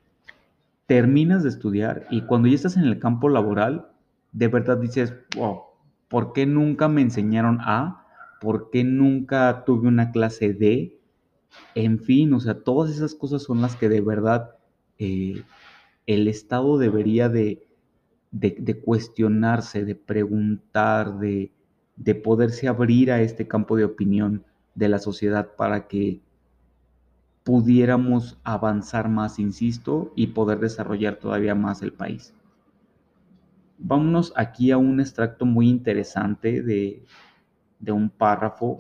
terminas 0.87 1.43
de 1.43 1.49
estudiar 1.49 2.07
y 2.11 2.23
cuando 2.23 2.49
ya 2.49 2.57
estás 2.57 2.77
en 2.77 2.85
el 2.85 2.99
campo 2.99 3.29
laboral, 3.29 3.89
de 4.33 4.49
verdad 4.49 4.79
dices, 4.79 5.15
wow, 5.37 5.63
¿por 6.09 6.33
qué 6.33 6.47
nunca 6.47 6.89
me 6.89 7.01
enseñaron 7.01 7.59
A? 7.61 8.07
¿Por 8.41 8.71
qué 8.71 8.85
nunca 8.85 9.65
tuve 9.65 9.89
una 9.89 10.11
clase 10.11 10.53
D? 10.53 10.99
En 11.75 12.01
fin, 12.01 12.33
o 12.35 12.41
sea, 12.41 12.63
todas 12.63 12.91
esas 12.91 13.15
cosas 13.15 13.43
son 13.43 13.63
las 13.63 13.77
que 13.77 13.89
de 13.89 14.01
verdad 14.01 14.57
eh, 14.99 15.43
el 16.07 16.29
Estado 16.29 16.79
debería 16.79 17.29
de, 17.29 17.67
de, 18.33 18.81
cuestionarse, 18.81 19.85
de 19.85 19.95
preguntar, 19.95 21.19
de, 21.19 21.53
de 21.97 22.15
poderse 22.15 22.69
abrir 22.69 23.13
a 23.13 23.23
este 23.23 23.47
campo 23.47 23.77
de 23.77 23.85
opinión 23.85 24.45
de 24.75 24.89
la 24.89 24.99
sociedad 24.99 25.55
para 25.57 25.87
que 25.87 26.21
pudiéramos 27.45 28.39
avanzar 28.43 29.09
más, 29.09 29.39
insisto, 29.39 30.13
y 30.17 30.29
poder 30.29 30.59
desarrollar 30.59 31.17
todavía 31.17 31.55
más 31.55 31.83
el 31.83 31.93
país. 31.93 32.35
Vámonos 33.79 34.33
aquí 34.35 34.71
a 34.71 34.79
un 34.79 34.99
extracto 34.99 35.45
muy 35.45 35.69
interesante 35.69 36.63
de, 36.63 37.03
un 37.87 38.09
párrafo 38.09 38.79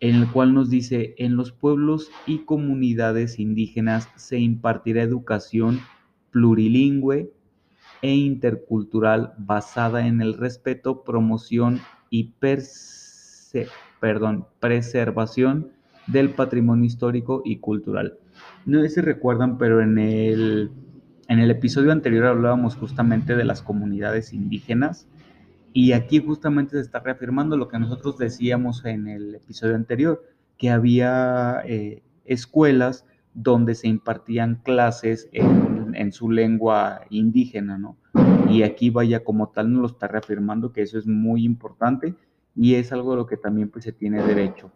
en 0.00 0.16
el 0.16 0.30
cual 0.32 0.52
nos 0.54 0.68
dice, 0.70 1.14
en 1.18 1.36
los 1.36 1.52
pueblos 1.52 2.10
y 2.26 2.40
comunidades 2.40 3.38
indígenas 3.38 4.08
se 4.16 4.38
impartirá 4.38 5.02
educación 5.02 5.80
plurilingüe 6.32 7.32
e 8.02 8.14
intercultural 8.14 9.34
basada 9.38 10.06
en 10.06 10.20
el 10.20 10.34
respeto, 10.34 11.04
promoción 11.04 11.80
y 12.10 12.34
perdón, 14.00 14.46
preservación 14.58 15.70
del 16.06 16.30
patrimonio 16.30 16.84
histórico 16.84 17.42
y 17.44 17.56
cultural. 17.56 18.18
No 18.66 18.80
sé 18.82 18.88
si 18.88 19.00
recuerdan, 19.00 19.58
pero 19.58 19.80
en 19.80 19.98
el, 19.98 20.70
en 21.28 21.38
el 21.38 21.50
episodio 21.50 21.92
anterior 21.92 22.26
hablábamos 22.26 22.76
justamente 22.76 23.36
de 23.36 23.44
las 23.44 23.62
comunidades 23.62 24.32
indígenas 24.32 25.06
y 25.72 25.92
aquí 25.92 26.20
justamente 26.24 26.76
se 26.76 26.82
está 26.82 27.00
reafirmando 27.00 27.56
lo 27.56 27.68
que 27.68 27.80
nosotros 27.80 28.16
decíamos 28.16 28.84
en 28.84 29.08
el 29.08 29.34
episodio 29.34 29.74
anterior, 29.74 30.24
que 30.56 30.70
había 30.70 31.62
eh, 31.64 32.04
escuelas 32.24 33.04
donde 33.34 33.74
se 33.74 33.88
impartían 33.88 34.60
clases 34.62 35.28
en, 35.32 36.12
su 36.12 36.30
lengua 36.30 37.00
indígena, 37.10 37.78
¿no? 37.78 37.96
Y 38.48 38.62
aquí 38.62 38.90
vaya 38.90 39.24
como 39.24 39.48
tal 39.48 39.72
nos 39.72 39.80
lo 39.80 39.86
está 39.88 40.06
reafirmando 40.06 40.72
que 40.72 40.82
eso 40.82 40.98
es 40.98 41.06
muy 41.06 41.44
importante 41.44 42.14
y 42.54 42.74
es 42.74 42.92
algo 42.92 43.14
a 43.14 43.16
lo 43.16 43.26
que 43.26 43.36
también 43.36 43.68
pues 43.68 43.84
se 43.84 43.92
tiene 43.92 44.22
derecho. 44.22 44.70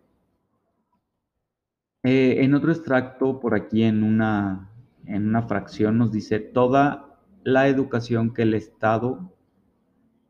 Eh, 2.04 2.44
en 2.44 2.54
otro 2.54 2.70
extracto, 2.70 3.40
por 3.40 3.54
aquí 3.54 3.82
en 3.82 4.02
una, 4.02 4.70
en 5.06 5.28
una 5.28 5.42
fracción, 5.42 5.98
nos 5.98 6.12
dice, 6.12 6.38
toda 6.38 7.18
la 7.42 7.68
educación 7.68 8.32
que 8.32 8.42
el 8.42 8.54
Estado 8.54 9.32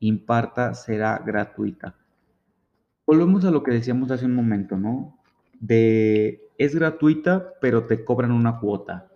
imparta 0.00 0.74
será 0.74 1.18
gratuita. 1.18 1.96
Volvemos 3.06 3.44
a 3.44 3.50
lo 3.50 3.62
que 3.62 3.72
decíamos 3.72 4.10
hace 4.10 4.26
un 4.26 4.34
momento, 4.34 4.76
¿no? 4.76 5.18
De, 5.60 6.40
es 6.56 6.74
gratuita, 6.74 7.54
pero 7.60 7.84
te 7.84 8.04
cobran 8.04 8.32
una 8.32 8.58
cuota. 8.58 9.08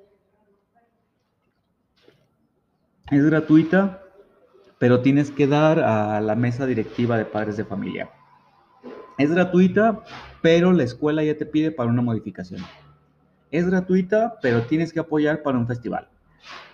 Es 3.11 3.25
gratuita, 3.25 4.02
pero 4.78 5.00
tienes 5.00 5.30
que 5.30 5.47
dar 5.47 5.78
a 5.78 6.21
la 6.21 6.35
mesa 6.35 6.66
directiva 6.66 7.16
de 7.16 7.25
padres 7.25 7.56
de 7.56 7.64
familia. 7.64 8.11
Es 9.19 9.31
gratuita, 9.31 10.02
pero 10.40 10.73
la 10.73 10.85
escuela 10.85 11.23
ya 11.23 11.37
te 11.37 11.47
pide 11.47 11.71
para 11.71 11.90
una 11.90 12.02
modificación. 12.02 12.62
Es 13.50 13.66
gratuita, 13.66 14.38
pero 14.40 14.62
tienes 14.62 14.92
que 14.92 15.00
apoyar 15.00 15.42
para 15.42 15.59
un 15.59 15.66
festival. 15.66 16.09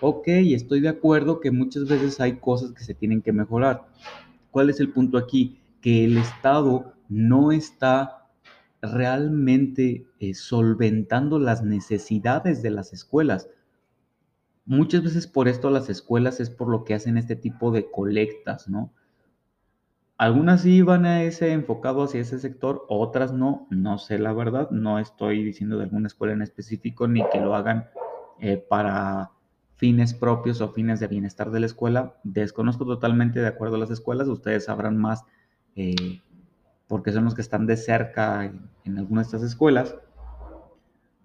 Ok, 0.01 0.27
estoy 0.27 0.79
de 0.79 0.89
acuerdo 0.89 1.39
que 1.39 1.51
muchas 1.51 1.87
veces 1.87 2.19
hay 2.19 2.37
cosas 2.37 2.71
que 2.71 2.83
se 2.83 2.93
tienen 2.93 3.21
que 3.21 3.33
mejorar. 3.33 3.87
¿Cuál 4.51 4.69
es 4.69 4.79
el 4.79 4.91
punto 4.91 5.17
aquí? 5.17 5.59
Que 5.81 6.05
el 6.05 6.17
Estado 6.17 6.93
no 7.09 7.51
está 7.51 8.27
realmente 8.81 10.05
eh, 10.19 10.33
solventando 10.33 11.37
las 11.37 11.63
necesidades 11.63 12.61
de 12.61 12.71
las 12.71 12.93
escuelas. 12.93 13.49
Muchas 14.65 15.03
veces 15.03 15.27
por 15.27 15.47
esto 15.47 15.69
las 15.69 15.89
escuelas 15.89 16.39
es 16.39 16.49
por 16.49 16.69
lo 16.69 16.83
que 16.83 16.93
hacen 16.93 17.17
este 17.17 17.35
tipo 17.35 17.71
de 17.71 17.89
colectas, 17.91 18.69
¿no? 18.69 18.93
Algunas 20.19 20.63
sí 20.63 20.81
van 20.81 21.05
a 21.05 21.23
ese 21.23 21.53
enfocado 21.53 22.03
hacia 22.03 22.19
ese 22.19 22.39
sector, 22.39 22.83
otras 22.89 23.31
no, 23.31 23.67
no 23.69 23.97
sé 23.97 24.19
la 24.19 24.33
verdad, 24.33 24.69
no 24.69 24.99
estoy 24.99 25.45
diciendo 25.45 25.77
de 25.77 25.85
alguna 25.85 26.07
escuela 26.07 26.33
en 26.33 26.41
específico 26.41 27.07
ni 27.07 27.23
que 27.29 27.39
lo 27.39 27.55
hagan 27.55 27.87
eh, 28.41 28.57
para 28.57 29.31
fines 29.77 30.13
propios 30.13 30.59
o 30.59 30.73
fines 30.73 30.99
de 30.99 31.07
bienestar 31.07 31.51
de 31.51 31.61
la 31.61 31.67
escuela. 31.67 32.17
Desconozco 32.25 32.85
totalmente 32.85 33.39
de 33.39 33.47
acuerdo 33.47 33.77
a 33.77 33.79
las 33.79 33.91
escuelas, 33.91 34.27
ustedes 34.27 34.65
sabrán 34.65 34.97
más 34.97 35.23
eh, 35.77 36.21
porque 36.89 37.13
son 37.13 37.23
los 37.23 37.33
que 37.33 37.41
están 37.41 37.65
de 37.65 37.77
cerca 37.77 38.43
en, 38.43 38.69
en 38.83 38.97
algunas 38.97 39.31
de 39.31 39.37
estas 39.37 39.49
escuelas, 39.49 39.95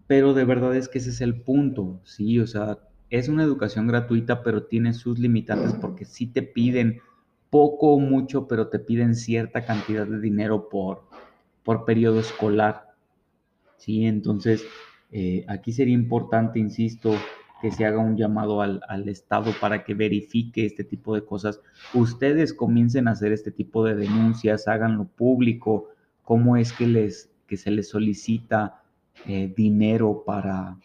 pero 0.06 0.34
de 0.34 0.44
verdad 0.44 0.72
es 0.76 0.88
que 0.88 0.98
ese 0.98 1.10
es 1.10 1.20
el 1.20 1.42
punto, 1.42 2.00
sí, 2.04 2.38
o 2.38 2.46
sea, 2.46 2.78
es 3.10 3.28
una 3.28 3.42
educación 3.42 3.88
gratuita, 3.88 4.44
pero 4.44 4.66
tiene 4.66 4.92
sus 4.92 5.18
limitantes 5.18 5.74
porque 5.74 6.04
sí 6.04 6.28
te 6.28 6.42
piden 6.42 7.00
poco 7.54 7.92
o 7.94 8.00
mucho, 8.00 8.49
pero 8.49 8.66
te 8.66 8.80
piden 8.80 9.14
cierta 9.14 9.64
cantidad 9.64 10.08
de 10.08 10.18
dinero 10.18 10.68
por, 10.68 11.04
por 11.62 11.84
periodo 11.84 12.18
escolar. 12.18 12.88
¿sí? 13.76 14.06
Entonces, 14.06 14.64
eh, 15.12 15.44
aquí 15.46 15.73
sería 15.73 15.94
importante, 15.94 16.58
insisto, 16.58 17.14
que 17.62 17.70
se 17.70 17.87
haga 17.87 18.00
un 18.00 18.16
llamado 18.16 18.61
al, 18.61 18.80
al, 18.88 19.08
Estado 19.08 19.52
para 19.61 19.84
que 19.84 19.94
verifique 19.94 20.66
este 20.66 20.82
tipo 20.82 21.14
de 21.14 21.25
cosas. 21.25 21.61
Ustedes 21.94 22.52
comiencen 22.52 23.06
a 23.06 23.12
hacer 23.12 23.30
este 23.30 23.52
tipo 23.52 23.84
de 23.84 23.94
denuncias, 23.94 24.66
háganlo 24.66 25.04
público, 25.04 25.90
cómo 26.25 26.56
es 26.56 26.73
que, 26.73 26.88
les, 26.88 27.30
que 27.46 27.56
se 27.56 27.70
les 27.70 27.88
solicita 27.88 28.82
eh, 29.28 29.54
dinero 29.56 30.25
para, 30.26 30.76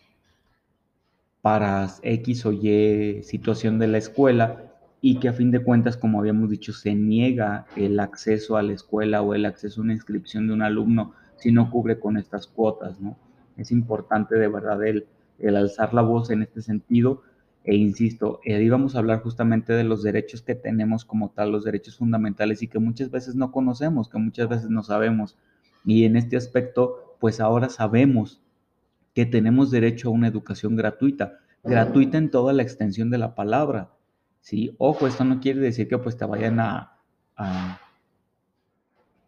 para 1.41 1.87
X 2.03 2.45
o 2.45 2.51
Y 2.51 3.23
situación 3.23 3.79
de 3.79 3.87
la 3.87 3.97
escuela 3.97 4.68
y 5.01 5.19
que 5.19 5.29
a 5.29 5.33
fin 5.33 5.51
de 5.51 5.63
cuentas, 5.63 5.97
como 5.97 6.19
habíamos 6.19 6.49
dicho, 6.49 6.73
se 6.73 6.93
niega 6.93 7.65
el 7.75 7.99
acceso 7.99 8.57
a 8.57 8.63
la 8.63 8.73
escuela 8.73 9.21
o 9.21 9.33
el 9.33 9.45
acceso 9.45 9.79
a 9.79 9.83
una 9.83 9.93
inscripción 9.93 10.47
de 10.47 10.53
un 10.53 10.61
alumno 10.61 11.13
si 11.37 11.51
no 11.51 11.71
cubre 11.71 11.99
con 11.99 12.17
estas 12.17 12.47
cuotas, 12.47 12.99
¿no? 12.99 13.17
Es 13.55 13.71
importante 13.71 14.35
de 14.35 14.47
verdad 14.47 14.83
el, 14.85 15.05
el 15.39 15.55
alzar 15.55 15.93
la 15.93 16.01
voz 16.01 16.29
en 16.31 16.41
este 16.41 16.61
sentido 16.61 17.23
e 17.63 17.75
insisto, 17.75 18.39
eh, 18.45 18.61
íbamos 18.61 18.95
a 18.95 18.99
hablar 18.99 19.21
justamente 19.21 19.73
de 19.73 19.83
los 19.83 20.01
derechos 20.01 20.41
que 20.41 20.55
tenemos 20.55 21.05
como 21.05 21.29
tal, 21.29 21.51
los 21.51 21.65
derechos 21.65 21.97
fundamentales 21.97 22.63
y 22.63 22.67
que 22.67 22.79
muchas 22.79 23.11
veces 23.11 23.35
no 23.35 23.51
conocemos, 23.51 24.09
que 24.09 24.17
muchas 24.17 24.47
veces 24.49 24.69
no 24.69 24.81
sabemos. 24.81 25.37
Y 25.85 26.05
en 26.05 26.15
este 26.15 26.37
aspecto, 26.37 27.15
pues 27.19 27.39
ahora 27.39 27.69
sabemos 27.69 28.41
que 29.13 29.25
tenemos 29.25 29.71
derecho 29.71 30.07
a 30.07 30.11
una 30.11 30.27
educación 30.27 30.75
gratuita, 30.75 31.39
gratuita 31.63 32.17
en 32.17 32.31
toda 32.31 32.53
la 32.53 32.63
extensión 32.63 33.09
de 33.09 33.17
la 33.17 33.35
palabra 33.35 33.91
¿sí? 34.41 34.75
Ojo, 34.77 35.07
esto 35.07 35.23
no 35.23 35.39
quiere 35.39 35.59
decir 35.59 35.87
que 35.87 35.97
pues 35.97 36.17
te 36.17 36.25
vayan 36.25 36.59
a, 36.59 36.97
a, 37.35 37.79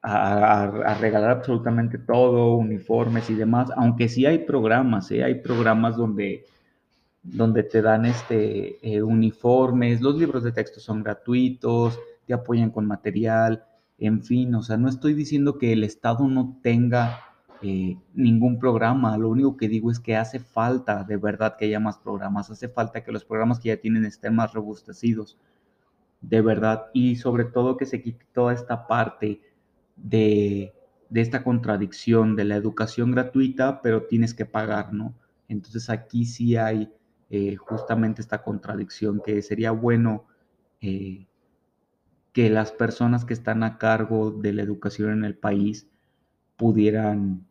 a, 0.02 0.96
regalar 1.00 1.32
absolutamente 1.32 1.98
todo, 2.00 2.56
uniformes 2.56 3.30
y 3.30 3.36
demás, 3.36 3.70
aunque 3.76 4.10
sí 4.10 4.26
hay 4.26 4.40
programas, 4.40 5.12
¿eh? 5.12 5.24
hay 5.24 5.36
programas 5.36 5.96
donde, 5.96 6.46
donde 7.24 7.64
te 7.64 7.82
dan 7.82 8.06
este, 8.06 8.78
eh, 8.82 9.02
uniformes, 9.02 10.02
los 10.02 10.16
libros 10.16 10.44
de 10.44 10.52
texto 10.52 10.80
son 10.80 11.04
gratuitos, 11.04 12.00
te 12.26 12.34
apoyan 12.34 12.72
con 12.72 12.88
material, 12.88 13.64
en 14.00 14.24
fin, 14.24 14.56
o 14.56 14.64
sea, 14.64 14.78
no 14.78 14.90
estoy 14.90 15.14
diciendo 15.14 15.60
que 15.60 15.74
el 15.74 15.84
Estado 15.84 16.28
no 16.28 16.58
tenga 16.64 17.31
eh, 17.62 17.98
ningún 18.14 18.60
programa. 18.60 19.18
Lo 19.18 19.30
único 19.30 19.58
que 19.58 19.68
digo 19.68 19.92
es 19.92 20.00
que 20.00 20.16
hace 20.16 20.40
falta 20.40 21.04
de 21.04 21.18
verdad 21.18 21.56
que 21.58 21.66
haya 21.66 21.80
más 21.80 21.98
programas, 21.98 22.50
hace 22.50 22.70
falta 22.70 23.04
que 23.04 23.12
los 23.12 23.26
programas 23.26 23.60
que 23.60 23.70
ya 23.70 23.78
tienen 23.78 24.06
estén 24.06 24.36
más 24.36 24.54
robustecidos, 24.54 25.38
de 26.22 26.42
verdad, 26.42 26.88
y 26.94 27.16
sobre 27.16 27.46
todo 27.46 27.78
que 27.78 27.86
se 27.86 28.02
quite 28.02 28.26
toda 28.34 28.54
esta 28.54 28.88
parte 28.88 29.42
de, 29.96 30.74
de 31.10 31.22
esta 31.22 31.44
contradicción 31.44 32.36
de 32.36 32.46
la 32.46 32.56
educación 32.56 33.12
gratuita, 33.12 33.82
pero 33.82 34.04
tienes 34.04 34.34
que 34.34 34.46
pagar, 34.46 34.94
¿no? 34.94 35.14
Entonces 35.48 35.90
aquí 35.90 36.26
sí 36.26 36.56
hay 36.56 36.92
eh, 37.30 37.56
justamente 37.56 38.22
esta 38.22 38.44
contradicción 38.44 39.22
que 39.26 39.42
sería 39.42 39.72
bueno 39.72 40.26
eh, 40.82 41.28
que 42.34 42.50
las 42.50 42.72
personas 42.72 43.26
que 43.26 43.34
están 43.34 43.64
a 43.64 43.78
cargo 43.78 44.32
de 44.32 44.54
la 44.54 44.64
educación 44.64 45.12
en 45.12 45.24
el 45.24 45.36
país 45.38 45.88
pudieran 46.58 47.46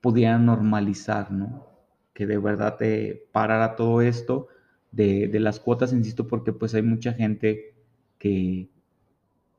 pudieran 0.00 0.46
normalizar, 0.46 1.30
¿no? 1.32 1.66
Que 2.14 2.26
de 2.26 2.38
verdad 2.38 2.76
te 2.76 3.28
parara 3.32 3.76
todo 3.76 4.00
esto 4.00 4.48
de, 4.92 5.30
las 5.40 5.60
cuotas, 5.60 5.92
insisto, 5.92 6.26
porque 6.26 6.52
pues 6.52 6.74
hay 6.74 6.82
mucha 6.82 7.12
gente 7.12 7.74
que, 8.18 8.68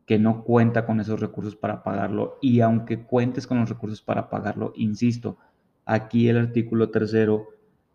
que 0.06 0.20
no 0.20 0.44
cuenta 0.44 0.86
con 0.86 1.00
esos 1.00 1.20
recursos 1.20 1.56
para 1.56 1.84
pagarlo 1.84 2.38
y 2.42 2.62
aunque 2.62 3.04
cuentes 3.04 3.48
con 3.48 3.60
los 3.60 3.70
recursos 3.70 4.02
para 4.02 4.30
pagarlo, 4.30 4.74
insisto, 4.76 5.38
aquí 5.86 6.30
el 6.30 6.38
artículo 6.38 6.90
tercero 6.90 7.50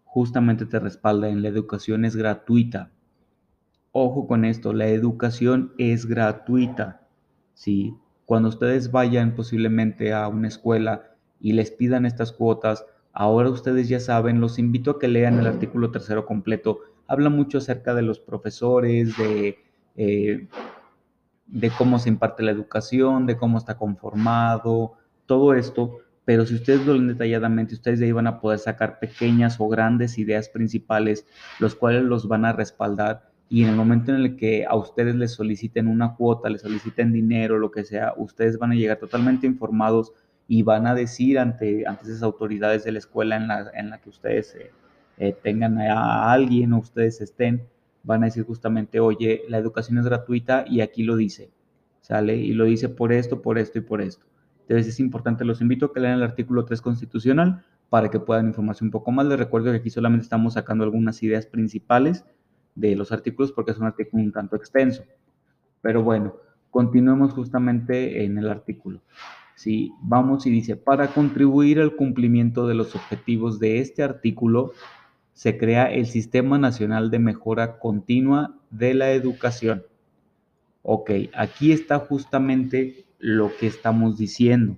justamente 0.05 0.67
te 0.67 0.79
respalda 0.79 1.29
en 1.29 1.43
la 1.43 1.49
educación 1.49 2.05
es 2.05 2.15
gratuita. 2.15 2.93
Ojo 3.91 4.27
con 4.27 4.45
esto, 4.45 4.73
la 4.73 4.87
educación 4.87 5.73
es 5.79 6.07
gratuita. 6.07 7.07
¿sí? 7.55 7.97
Cuando 8.25 8.49
ustedes 8.49 8.91
vayan 8.91 9.35
posiblemente 9.35 10.13
a 10.13 10.29
una 10.29 10.49
escuela 10.49 11.14
y 11.41 11.53
les 11.53 11.71
pidan 11.71 12.07
estas 12.07 12.33
cuotas. 12.33 12.85
Ahora 13.13 13.51
ustedes 13.51 13.89
ya 13.89 14.01
saben, 14.01 14.41
los 14.41 14.59
invito 14.59 14.93
a 14.93 14.99
que 14.99 15.09
lean 15.09 15.39
el 15.39 15.47
artículo 15.47 15.91
tercero 15.91 16.27
completo. 16.27 16.81
Habla 17.07 17.31
mucho 17.31 17.59
acerca 17.59 17.95
de 17.95 18.03
los 18.03 18.19
profesores, 18.19 19.17
de, 19.17 19.59
eh, 19.97 20.49
de 21.47 21.71
cómo 21.71 21.99
se 21.99 22.09
imparte 22.09 22.43
la 22.43 22.51
educación, 22.51 23.27
de 23.27 23.37
cómo 23.37 23.59
está 23.59 23.77
conformado, 23.77 24.95
todo 25.27 25.55
esto. 25.55 25.99
Pero 26.25 26.47
si 26.47 26.55
ustedes 26.55 26.87
lo 26.87 26.95
leen 26.95 27.09
detalladamente, 27.09 27.75
ustedes 27.75 28.01
de 28.01 28.07
ahí 28.07 28.13
van 28.13 28.27
a 28.27 28.41
poder 28.41 28.59
sacar 28.59 28.99
pequeñas 28.99 29.61
o 29.61 29.69
grandes 29.69 30.19
ideas 30.19 30.49
principales, 30.49 31.27
los 31.61 31.75
cuales 31.75 32.03
los 32.03 32.27
van 32.27 32.45
a 32.45 32.53
respaldar. 32.53 33.29
Y 33.49 33.63
en 33.63 33.71
el 33.71 33.77
momento 33.77 34.13
en 34.13 34.23
el 34.23 34.37
que 34.37 34.65
a 34.65 34.75
ustedes 34.75 35.15
les 35.15 35.33
soliciten 35.33 35.87
una 35.87 36.15
cuota, 36.15 36.49
les 36.49 36.63
soliciten 36.63 37.13
dinero, 37.13 37.59
lo 37.59 37.71
que 37.71 37.85
sea, 37.85 38.15
ustedes 38.17 38.59
van 38.59 38.73
a 38.73 38.75
llegar 38.75 38.97
totalmente 38.97 39.47
informados 39.47 40.13
y 40.47 40.63
van 40.63 40.87
a 40.87 40.95
decir 40.95 41.39
ante, 41.39 41.87
ante 41.87 42.05
esas 42.05 42.23
autoridades 42.23 42.85
de 42.85 42.93
la 42.93 42.99
escuela 42.99 43.37
en 43.37 43.49
la, 43.49 43.71
en 43.75 43.91
la 43.91 43.99
que 43.99 44.11
ustedes 44.11 44.55
eh, 44.55 44.71
eh, 45.19 45.37
tengan 45.43 45.79
a 45.81 46.33
alguien 46.33 46.73
o 46.73 46.79
ustedes 46.79 47.21
estén, 47.21 47.67
van 48.03 48.23
a 48.23 48.27
decir 48.27 48.45
justamente, 48.45 49.01
oye, 49.01 49.43
la 49.49 49.59
educación 49.59 49.99
es 49.99 50.05
gratuita 50.05 50.65
y 50.69 50.81
aquí 50.83 51.03
lo 51.03 51.17
dice, 51.17 51.51
¿sale? 52.01 52.37
Y 52.37 52.53
lo 52.53 52.65
dice 52.65 52.89
por 52.89 53.13
esto, 53.13 53.41
por 53.41 53.59
esto 53.59 53.79
y 53.79 53.83
por 53.83 54.03
esto. 54.03 54.27
Entonces 54.63 54.89
es 54.89 55.01
importante, 55.01 55.45
los 55.45 55.61
invito 55.61 55.87
a 55.87 55.93
que 55.93 56.01
lean 56.01 56.19
el 56.19 56.23
artículo 56.23 56.65
3 56.65 56.81
constitucional 56.81 57.65
para 57.89 58.11
que 58.11 58.21
puedan 58.21 58.47
informarse 58.47 58.85
un 58.85 58.91
poco 58.91 59.13
más. 59.13 59.27
Les 59.27 59.39
recuerdo 59.39 59.71
que 59.71 59.79
aquí 59.79 59.91
solamente 59.91 60.25
estamos 60.25 60.55
sacando 60.55 60.85
algunas 60.85 61.23
ideas 61.23 61.47
principales 61.47 62.25
de 62.75 62.97
los 62.97 63.13
artículos 63.13 63.53
porque 63.53 63.73
es 63.73 63.79
un 63.79 63.87
artículo 63.87 64.23
un 64.23 64.33
tanto 64.33 64.57
extenso. 64.57 65.05
Pero 65.81 66.03
bueno, 66.03 66.37
continuemos 66.71 67.33
justamente 67.35 68.25
en 68.25 68.39
el 68.39 68.49
artículo. 68.49 69.03
¿Sí? 69.55 69.93
Vamos 70.03 70.47
y 70.47 70.51
dice, 70.51 70.77
para 70.77 71.09
contribuir 71.09 71.81
al 71.81 71.97
cumplimiento 71.97 72.67
de 72.67 72.75
los 72.75 72.95
objetivos 72.95 73.59
de 73.59 73.81
este 73.81 74.03
artículo, 74.03 74.73
se 75.33 75.59
crea 75.59 75.93
el 75.93 76.07
Sistema 76.07 76.59
Nacional 76.59 77.11
de 77.11 77.19
Mejora 77.19 77.79
Continua 77.79 78.57
de 78.71 78.95
la 78.95 79.11
Educación. 79.13 79.85
Ok, 80.83 81.11
aquí 81.35 81.73
está 81.73 81.99
justamente 81.99 83.05
lo 83.19 83.51
que 83.57 83.67
estamos 83.67 84.17
diciendo. 84.19 84.77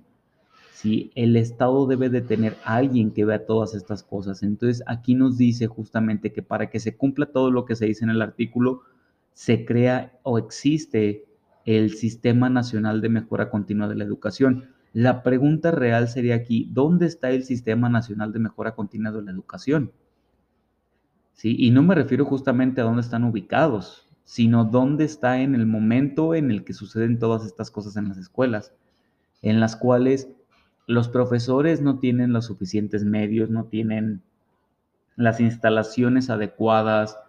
Si 0.73 1.11
el 1.15 1.35
Estado 1.35 1.85
debe 1.85 2.09
de 2.09 2.21
tener 2.21 2.55
alguien 2.63 3.11
que 3.11 3.25
vea 3.25 3.45
todas 3.45 3.73
estas 3.73 4.03
cosas. 4.03 4.41
Entonces 4.41 4.83
aquí 4.87 5.15
nos 5.15 5.37
dice 5.37 5.67
justamente 5.67 6.31
que 6.31 6.43
para 6.43 6.69
que 6.69 6.79
se 6.79 6.95
cumpla 6.95 7.25
todo 7.25 7.51
lo 7.51 7.65
que 7.65 7.75
se 7.75 7.87
dice 7.87 8.05
en 8.05 8.11
el 8.11 8.21
artículo, 8.21 8.83
se 9.33 9.65
crea 9.65 10.17
o 10.23 10.37
existe 10.37 11.26
el 11.67 11.93
Sistema 11.93 12.49
Nacional 12.49 13.01
de 13.01 13.09
Mejora 13.09 13.49
Continua 13.49 13.89
de 13.89 13.95
la 13.95 14.05
Educación. 14.05 14.69
La 14.93 15.21
pregunta 15.21 15.69
real 15.69 16.07
sería 16.07 16.35
aquí, 16.35 16.69
¿dónde 16.71 17.05
está 17.05 17.29
el 17.29 17.43
Sistema 17.43 17.89
Nacional 17.89 18.31
de 18.31 18.39
Mejora 18.39 18.73
Continua 18.73 19.11
de 19.11 19.21
la 19.21 19.31
Educación? 19.31 19.91
¿Sí? 21.33 21.57
Y 21.59 21.71
no 21.71 21.83
me 21.83 21.93
refiero 21.93 22.23
justamente 22.23 22.79
a 22.79 22.85
dónde 22.85 23.01
están 23.01 23.25
ubicados, 23.25 24.07
sino 24.23 24.63
dónde 24.63 25.03
está 25.03 25.41
en 25.41 25.55
el 25.55 25.67
momento 25.67 26.35
en 26.35 26.51
el 26.51 26.63
que 26.63 26.71
suceden 26.71 27.19
todas 27.19 27.45
estas 27.45 27.69
cosas 27.69 27.97
en 27.97 28.07
las 28.07 28.17
escuelas, 28.17 28.71
en 29.41 29.59
las 29.59 29.75
cuales 29.75 30.29
los 30.87 31.09
profesores 31.09 31.81
no 31.81 31.99
tienen 31.99 32.31
los 32.31 32.45
suficientes 32.45 33.03
medios, 33.03 33.49
no 33.49 33.65
tienen 33.65 34.21
las 35.17 35.41
instalaciones 35.41 36.29
adecuadas, 36.29 37.19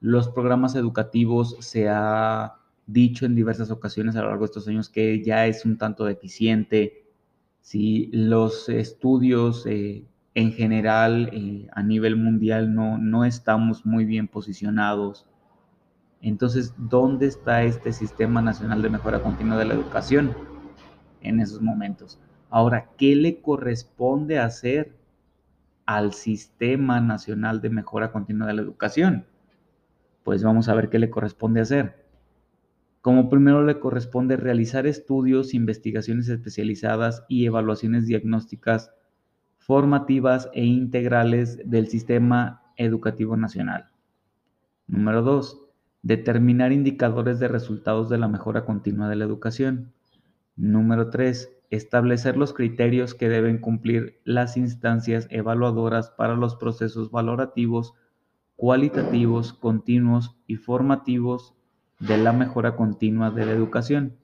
los 0.00 0.30
programas 0.30 0.76
educativos 0.76 1.58
se 1.60 1.90
ha 1.90 2.54
dicho 2.92 3.26
en 3.26 3.34
diversas 3.34 3.70
ocasiones 3.70 4.16
a 4.16 4.22
lo 4.22 4.28
largo 4.28 4.44
de 4.44 4.46
estos 4.46 4.68
años 4.68 4.88
que 4.88 5.22
ya 5.22 5.46
es 5.46 5.64
un 5.64 5.78
tanto 5.78 6.04
deficiente, 6.04 7.04
si 7.60 8.10
los 8.12 8.68
estudios 8.68 9.66
eh, 9.66 10.04
en 10.34 10.52
general 10.52 11.30
eh, 11.32 11.68
a 11.72 11.82
nivel 11.82 12.16
mundial 12.16 12.74
no, 12.74 12.98
no 12.98 13.24
estamos 13.24 13.86
muy 13.86 14.04
bien 14.04 14.28
posicionados. 14.28 15.26
Entonces, 16.20 16.74
¿dónde 16.76 17.26
está 17.26 17.64
este 17.64 17.92
Sistema 17.92 18.40
Nacional 18.42 18.80
de 18.82 18.90
Mejora 18.90 19.22
Continua 19.22 19.58
de 19.58 19.64
la 19.64 19.74
Educación 19.74 20.34
en 21.20 21.40
esos 21.40 21.60
momentos? 21.60 22.18
Ahora, 22.48 22.90
¿qué 22.96 23.16
le 23.16 23.40
corresponde 23.40 24.38
hacer 24.38 24.96
al 25.84 26.12
Sistema 26.12 27.00
Nacional 27.00 27.60
de 27.60 27.70
Mejora 27.70 28.12
Continua 28.12 28.46
de 28.46 28.54
la 28.54 28.62
Educación? 28.62 29.26
Pues 30.22 30.42
vamos 30.44 30.68
a 30.68 30.74
ver 30.74 30.88
qué 30.88 30.98
le 30.98 31.10
corresponde 31.10 31.60
hacer. 31.60 32.01
Como 33.02 33.28
primero 33.28 33.64
le 33.64 33.80
corresponde 33.80 34.36
realizar 34.36 34.86
estudios, 34.86 35.54
investigaciones 35.54 36.28
especializadas 36.28 37.24
y 37.28 37.46
evaluaciones 37.46 38.06
diagnósticas 38.06 38.92
formativas 39.58 40.48
e 40.52 40.64
integrales 40.64 41.58
del 41.68 41.88
sistema 41.88 42.62
educativo 42.76 43.36
nacional. 43.36 43.88
Número 44.86 45.22
2. 45.22 45.60
Determinar 46.02 46.70
indicadores 46.70 47.40
de 47.40 47.48
resultados 47.48 48.08
de 48.08 48.18
la 48.18 48.28
mejora 48.28 48.64
continua 48.64 49.08
de 49.08 49.16
la 49.16 49.24
educación. 49.24 49.92
Número 50.54 51.10
3. 51.10 51.50
Establecer 51.70 52.36
los 52.36 52.52
criterios 52.52 53.14
que 53.14 53.28
deben 53.28 53.58
cumplir 53.58 54.20
las 54.22 54.56
instancias 54.56 55.26
evaluadoras 55.30 56.10
para 56.10 56.36
los 56.36 56.54
procesos 56.54 57.10
valorativos, 57.10 57.94
cualitativos, 58.54 59.52
continuos 59.52 60.36
y 60.46 60.54
formativos 60.54 61.56
de 62.06 62.18
la 62.18 62.32
mejora 62.32 62.76
continua 62.76 63.30
de 63.30 63.46
la 63.46 63.52
educación. 63.52 64.16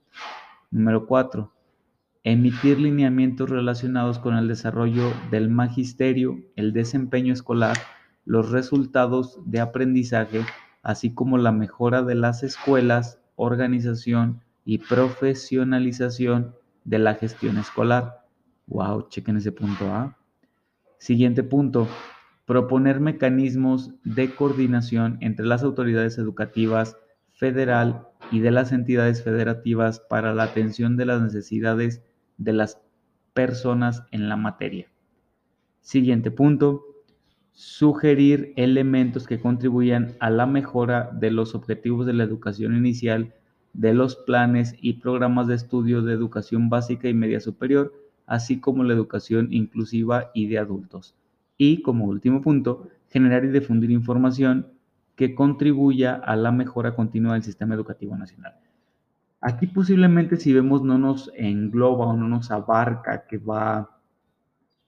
Número 0.71 1.07
4 1.07 1.53
emitir 2.25 2.79
lineamientos 2.79 3.49
relacionados 3.49 4.19
con 4.19 4.37
el 4.37 4.49
desarrollo 4.49 5.13
del 5.31 5.49
magisterio, 5.49 6.39
el 6.57 6.75
desempeño 6.75 7.33
escolar, 7.33 7.79
los 8.27 8.51
resultados 8.51 9.41
de 9.47 9.61
aprendizaje, 9.61 10.45
así 10.83 11.15
como 11.15 11.39
la 11.39 11.53
mejora 11.53 12.03
de 12.03 12.15
las 12.15 12.43
escuelas, 12.43 13.19
organización 13.37 14.43
y 14.67 14.77
profesionalización 14.77 16.55
de 16.85 16.99
la 16.99 17.15
gestión 17.15 17.57
escolar. 17.57 18.27
Wow, 18.67 19.09
chequen 19.09 19.39
ese 19.39 19.53
punto 19.53 19.87
A. 19.91 20.19
Siguiente 20.99 21.43
punto, 21.43 21.89
proponer 22.45 23.01
mecanismos 23.01 23.93
de 24.05 24.35
coordinación 24.35 25.17
entre 25.23 25.47
las 25.47 25.63
autoridades 25.63 26.19
educativas 26.19 26.99
federal 27.39 28.09
y 28.33 28.41
de 28.41 28.51
las 28.51 28.73
entidades 28.73 29.23
federativas 29.23 30.01
para 30.01 30.35
la 30.35 30.43
atención 30.43 30.97
de 30.97 31.07
las 31.07 31.23
necesidades 31.23 32.03
de 32.37 32.53
las 32.53 32.81
personas 33.33 34.03
en 34.11 34.29
la 34.29 34.37
materia. 34.37 34.91
Siguiente 35.81 36.33
punto, 36.33 36.83
sugerir 37.53 38.53
elementos 38.57 39.29
que 39.29 39.41
contribuyan 39.41 40.17
a 40.19 40.31
la 40.31 40.47
mejora 40.47 41.11
de 41.13 41.31
los 41.31 41.55
objetivos 41.55 42.07
de 42.07 42.13
la 42.13 42.25
educación 42.25 42.77
inicial, 42.77 43.33
de 43.73 43.95
los 43.95 44.17
planes 44.17 44.75
y 44.81 44.95
programas 44.95 45.47
de 45.47 45.55
estudio 45.55 46.03
de 46.03 46.15
educación 46.15 46.69
básica 46.69 47.09
y 47.09 47.15
media 47.15 47.39
superior, 47.39 47.95
así 48.27 48.59
como 48.59 48.83
la 48.83 48.95
educación 48.95 49.53
inclusiva 49.53 50.33
y 50.35 50.49
de 50.49 50.59
adultos. 50.59 51.15
Y 51.57 51.83
como 51.83 52.07
último 52.07 52.43
punto, 52.43 52.89
generar 53.11 53.45
y 53.45 53.49
difundir 53.49 53.93
información 53.93 54.67
que 55.19 55.35
contribuya 55.35 56.15
a 56.15 56.37
la 56.37 56.53
mejora 56.53 56.95
continua 56.95 57.33
del 57.33 57.43
sistema 57.43 57.75
educativo 57.75 58.17
nacional. 58.17 58.55
Aquí 59.41 59.67
posiblemente 59.67 60.37
si 60.37 60.53
vemos 60.53 60.85
no 60.85 60.97
nos 60.97 61.33
engloba 61.35 62.07
o 62.07 62.17
no 62.17 62.29
nos 62.29 62.53
abarca 62.53 63.27
que 63.27 63.37
va 63.39 63.99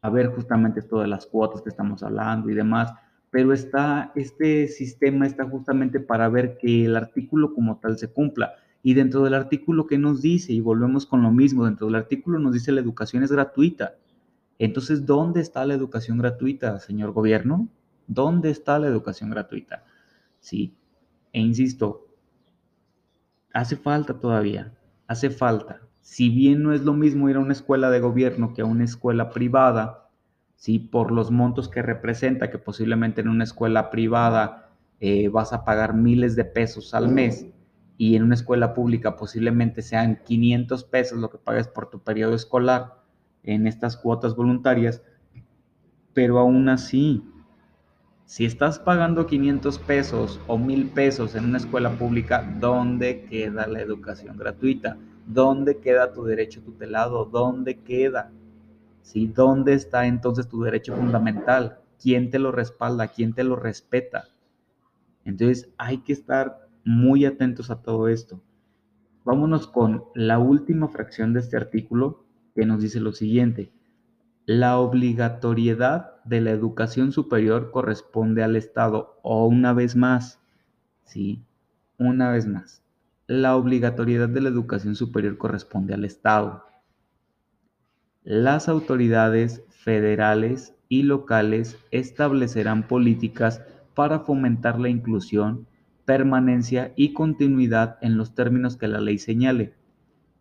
a 0.01 0.09
ver 0.09 0.29
justamente 0.29 0.79
esto 0.79 1.01
de 1.01 1.09
las 1.09 1.27
cuotas 1.27 1.63
que 1.63 1.71
estamos 1.71 2.05
hablando 2.05 2.49
y 2.49 2.55
demás, 2.55 2.95
pero 3.33 3.53
está, 3.53 4.13
este 4.15 4.69
sistema 4.69 5.27
está 5.27 5.45
justamente 5.47 5.99
para 5.99 6.29
ver 6.29 6.59
que 6.59 6.85
el 6.85 6.95
artículo 6.95 7.53
como 7.53 7.79
tal 7.79 7.99
se 7.99 8.13
cumpla. 8.13 8.55
Y 8.85 8.95
dentro 8.95 9.25
del 9.25 9.35
artículo, 9.35 9.89
¿qué 9.89 9.99
nos 9.99 10.23
dice? 10.23 10.53
Y 10.53 10.61
volvemos 10.61 11.07
con 11.07 11.23
lo 11.23 11.33
mismo, 11.33 11.65
dentro 11.65 11.89
del 11.89 11.97
artículo 11.97 12.39
nos 12.39 12.53
dice 12.53 12.71
la 12.71 12.81
educación 12.81 13.25
es 13.25 13.33
gratuita. 13.33 13.97
Entonces, 14.61 15.05
¿dónde 15.07 15.41
está 15.41 15.67
la 15.67 15.75
educación 15.75 16.19
gratuita, 16.19 16.79
señor 16.79 17.11
gobierno? 17.11 17.69
¿Dónde 18.07 18.51
está 18.51 18.79
la 18.79 18.87
educación 18.87 19.31
gratuita? 19.31 19.83
Sí, 20.41 20.75
e 21.33 21.41
insisto, 21.41 22.09
hace 23.53 23.77
falta 23.77 24.19
todavía, 24.19 24.75
hace 25.07 25.31
falta. 25.31 25.83
Si 26.01 26.29
bien 26.31 26.63
no 26.63 26.73
es 26.73 26.83
lo 26.83 26.95
mismo 26.95 27.29
ir 27.29 27.37
a 27.37 27.41
una 27.41 27.53
escuela 27.53 27.91
de 27.91 28.01
gobierno 28.01 28.55
que 28.55 28.63
a 28.63 28.65
una 28.65 28.85
escuela 28.85 29.31
privada, 29.31 30.11
¿sí? 30.57 30.79
por 30.79 31.13
los 31.13 31.31
montos 31.31 31.69
que 31.69 31.83
representa, 31.83 32.51
que 32.51 32.59
posiblemente 32.59 33.21
en 33.21 33.29
una 33.29 33.45
escuela 33.45 33.91
privada 33.91 34.71
eh, 34.99 35.29
vas 35.29 35.53
a 35.53 35.65
pagar 35.65 35.95
miles 35.95 36.37
de 36.37 36.45
pesos 36.45 36.95
al 36.95 37.09
mes 37.09 37.47
y 37.97 38.17
en 38.17 38.23
una 38.23 38.35
escuela 38.35 38.73
pública 38.73 39.17
posiblemente 39.17 39.83
sean 39.83 40.21
500 40.25 40.85
pesos 40.85 41.19
lo 41.19 41.31
que 41.31 41.39
pagues 41.39 41.69
por 41.69 41.91
tu 41.91 42.01
periodo 42.01 42.35
escolar 42.35 43.03
en 43.43 43.67
estas 43.67 43.97
cuotas 43.97 44.35
voluntarias, 44.35 45.03
pero 46.15 46.39
aún 46.39 46.69
así 46.69 47.23
si 48.31 48.45
estás 48.45 48.79
pagando 48.79 49.27
500 49.27 49.81
pesos 49.81 50.41
o 50.47 50.57
1000 50.57 50.91
pesos 50.91 51.35
en 51.35 51.47
una 51.47 51.59
escuela 51.59 51.99
pública, 51.99 52.49
¿dónde 52.61 53.25
queda 53.25 53.67
la 53.67 53.81
educación 53.81 54.37
gratuita? 54.37 54.97
¿Dónde 55.27 55.79
queda 55.79 56.13
tu 56.13 56.23
derecho 56.23 56.63
tutelado? 56.63 57.25
¿Dónde 57.25 57.81
queda? 57.81 58.31
¿Sí? 59.03 59.27
¿Dónde 59.27 59.73
está 59.73 60.07
entonces 60.07 60.47
tu 60.47 60.63
derecho 60.63 60.95
fundamental? 60.95 61.81
¿Quién 62.01 62.31
te 62.31 62.39
lo 62.39 62.53
respalda? 62.53 63.09
¿Quién 63.09 63.33
te 63.33 63.43
lo 63.43 63.57
respeta? 63.57 64.29
Entonces 65.25 65.69
hay 65.77 65.99
que 65.99 66.13
estar 66.13 66.69
muy 66.85 67.25
atentos 67.25 67.69
a 67.69 67.83
todo 67.83 68.07
esto. 68.07 68.41
Vámonos 69.25 69.67
con 69.67 70.05
la 70.15 70.39
última 70.39 70.87
fracción 70.87 71.33
de 71.33 71.41
este 71.41 71.57
artículo 71.57 72.23
que 72.55 72.65
nos 72.65 72.81
dice 72.81 73.01
lo 73.01 73.11
siguiente. 73.11 73.73
La 74.47 74.79
obligatoriedad 74.79 76.20
de 76.31 76.41
la 76.41 76.53
educación 76.53 77.13
superior 77.13 77.71
corresponde 77.71 78.43
al 78.43 78.57
Estado. 78.57 79.21
O 79.23 79.47
una 79.47 79.75
vez 79.75 79.97
más, 79.97 80.41
sí, 81.05 81.45
una 81.99 82.31
vez 82.31 82.47
más. 82.47 82.83
La 83.27 83.57
obligatoriedad 83.57 84.31
de 84.31 84.41
la 84.41 84.49
educación 84.49 84.95
superior 84.95 85.37
corresponde 85.37 85.93
al 85.93 86.05
Estado. 86.05 86.65
Las 88.23 88.69
autoridades 88.69 89.63
federales 89.69 90.75
y 90.89 91.03
locales 91.03 91.77
establecerán 91.91 92.89
políticas 92.89 93.63
para 93.95 94.21
fomentar 94.21 94.81
la 94.81 94.89
inclusión, 94.89 95.67
permanencia 96.05 96.93
y 96.97 97.13
continuidad 97.13 97.99
en 98.01 98.17
los 98.17 98.35
términos 98.35 98.77
que 98.77 98.89
la 98.89 99.01
ley 99.01 99.19
señale 99.19 99.75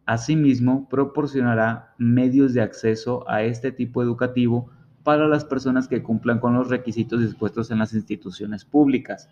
Asimismo, 0.10 0.90
proporcionará 0.90 1.94
medios 2.00 2.56
de 2.56 2.64
acceso 2.64 3.30
a 3.30 3.44
este 3.44 3.72
tipo 3.72 4.02
educativo 4.02 4.72
para 5.04 5.28
las 5.28 5.46
personas 5.46 5.88
que 5.88 6.04
cumplan 6.04 6.40
con 6.40 6.54
los 6.54 6.70
requisitos 6.70 7.22
dispuestos 7.22 7.72
en 7.72 7.80
las 7.80 7.94
instituciones 7.94 8.66
públicas. 8.66 9.30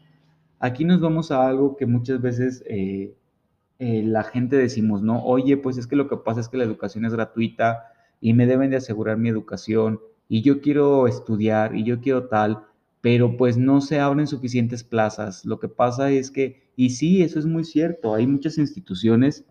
Aquí 0.59 0.85
nos 0.85 1.01
vamos 1.01 1.31
a 1.31 1.47
algo 1.47 1.75
que 1.75 1.85
muchas 1.85 2.21
veces 2.21 2.63
eh, 2.67 3.15
eh, 3.79 4.03
la 4.03 4.23
gente 4.23 4.55
decimos, 4.55 5.03
¿no? 5.03 5.23
Oye, 5.23 5.57
pues 5.57 5.77
es 5.77 5.85
que 5.85 5.95
lo 5.95 6.07
que 6.07 6.17
pasa 6.17 6.39
es 6.39 6.49
que 6.49 6.57
la 6.57 6.63
educación 6.63 7.05
es 7.05 7.13
gratuita 7.13 7.83
y 8.21 8.33
me 8.33 8.47
deben 8.47 8.71
de 8.71 8.77
asegurar 8.77 9.17
mi 9.17 9.29
educación 9.29 9.99
y 10.27 10.41
yo 10.41 10.61
quiero 10.61 11.07
estudiar 11.07 11.75
y 11.75 11.83
yo 11.83 12.01
quiero 12.01 12.27
tal, 12.27 12.63
pero 13.01 13.37
pues 13.37 13.57
no 13.57 13.81
se 13.81 13.99
abren 13.99 14.27
suficientes 14.27 14.83
plazas. 14.83 15.45
Lo 15.45 15.59
que 15.59 15.69
pasa 15.69 16.09
es 16.11 16.31
que, 16.31 16.71
y 16.75 16.89
sí, 16.89 17.21
eso 17.21 17.37
es 17.37 17.45
muy 17.45 17.63
cierto, 17.63 18.15
hay 18.15 18.25
muchas 18.25 18.57
instituciones, 18.57 19.45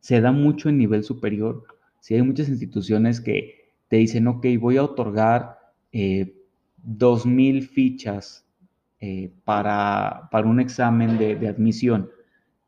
se 0.00 0.20
da 0.20 0.32
mucho 0.32 0.68
en 0.68 0.78
nivel 0.78 1.02
superior, 1.02 1.64
sí 2.00 2.14
hay 2.14 2.22
muchas 2.22 2.48
instituciones 2.48 3.22
que 3.22 3.63
te 3.88 3.96
dicen, 3.96 4.26
ok, 4.26 4.46
voy 4.60 4.76
a 4.76 4.84
otorgar 4.84 5.58
eh, 5.92 6.34
2.000 6.86 7.62
fichas 7.62 8.46
eh, 9.00 9.32
para, 9.44 10.28
para, 10.30 10.48
un 10.48 10.60
examen 10.60 11.18
de, 11.18 11.48
admisión. 11.48 12.10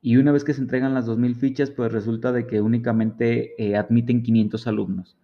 Y 0.03 0.17
una 0.17 0.33
vez 0.33 0.45
que 0.45 0.55
se 0.55 0.61
entregan 0.61 0.95
las 0.95 1.09
2.000 1.09 1.35
fichas, 1.35 1.71
pues 1.71 1.93
resulta 1.93 2.33
de 2.33 2.47
que 2.47 2.61
únicamente 2.61 3.55
eh, 3.63 3.77
admiten 3.77 4.23
500 4.23 4.67
alumnos. 4.67 5.17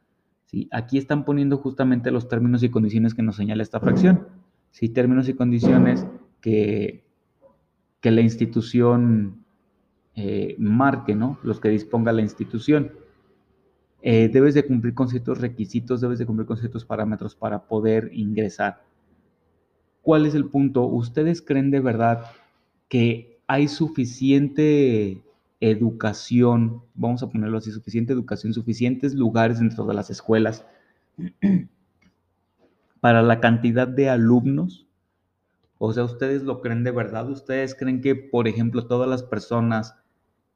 ¿sí? 0.47 0.69
Aquí 0.73 0.99
están 0.99 1.25
poniendo 1.25 1.59
justamente 1.59 2.11
los 2.11 2.29
términos 2.29 2.63
y 2.63 2.71
condiciones 2.71 3.15
que 3.15 3.23
nos 3.23 3.37
señala 3.37 3.63
esta 3.63 3.81
fracción. 3.81 4.27
¿sí? 4.71 4.89
Términos 4.89 5.29
y 5.29 5.35
condiciones 5.35 6.07
que, 6.41 7.05
que 8.01 8.11
la 8.11 8.23
institución 8.23 9.43
eh, 10.15 10.57
marque, 10.59 11.15
¿no? 11.15 11.39
Los 11.43 11.59
que 11.59 11.71
disponga 11.71 12.13
la 12.13 12.21
institución. 12.21 12.93
Eh, 14.05 14.29
debes 14.29 14.55
de 14.55 14.67
cumplir 14.67 14.95
con 14.95 15.09
ciertos 15.09 15.41
requisitos, 15.41 16.01
debes 16.01 16.19
de 16.19 16.27
cumplir 16.27 16.47
con 16.47 16.57
ciertos 16.57 16.85
parámetros 16.85 17.37
para 17.37 17.63
poder 17.63 18.11
ingresar. 18.13 18.83
¿Cuál 20.03 20.27
es 20.27 20.35
el 20.35 20.47
punto? 20.47 20.85
¿Ustedes 20.85 21.41
creen 21.41 21.71
de 21.71 21.79
verdad 21.79 22.25
que 22.89 23.39
hay 23.47 23.69
suficiente 23.69 25.23
educación, 25.61 26.83
vamos 26.95 27.23
a 27.23 27.31
ponerlo 27.31 27.59
así, 27.59 27.71
suficiente 27.71 28.13
educación, 28.13 28.53
suficientes 28.53 29.15
lugares 29.15 29.61
dentro 29.61 29.85
de 29.87 29.95
las 29.95 30.11
escuelas 30.11 30.67
para 33.01 33.23
la 33.23 33.39
cantidad 33.39 33.87
de 33.87 34.11
alumnos? 34.11 34.89
O 35.79 35.93
sea, 35.93 36.03
¿ustedes 36.03 36.43
lo 36.43 36.61
creen 36.61 36.83
de 36.83 36.91
verdad? 36.91 37.31
¿Ustedes 37.31 37.77
creen 37.77 38.01
que, 38.01 38.17
por 38.17 38.49
ejemplo, 38.49 38.87
todas 38.87 39.09
las 39.09 39.23
personas 39.23 39.95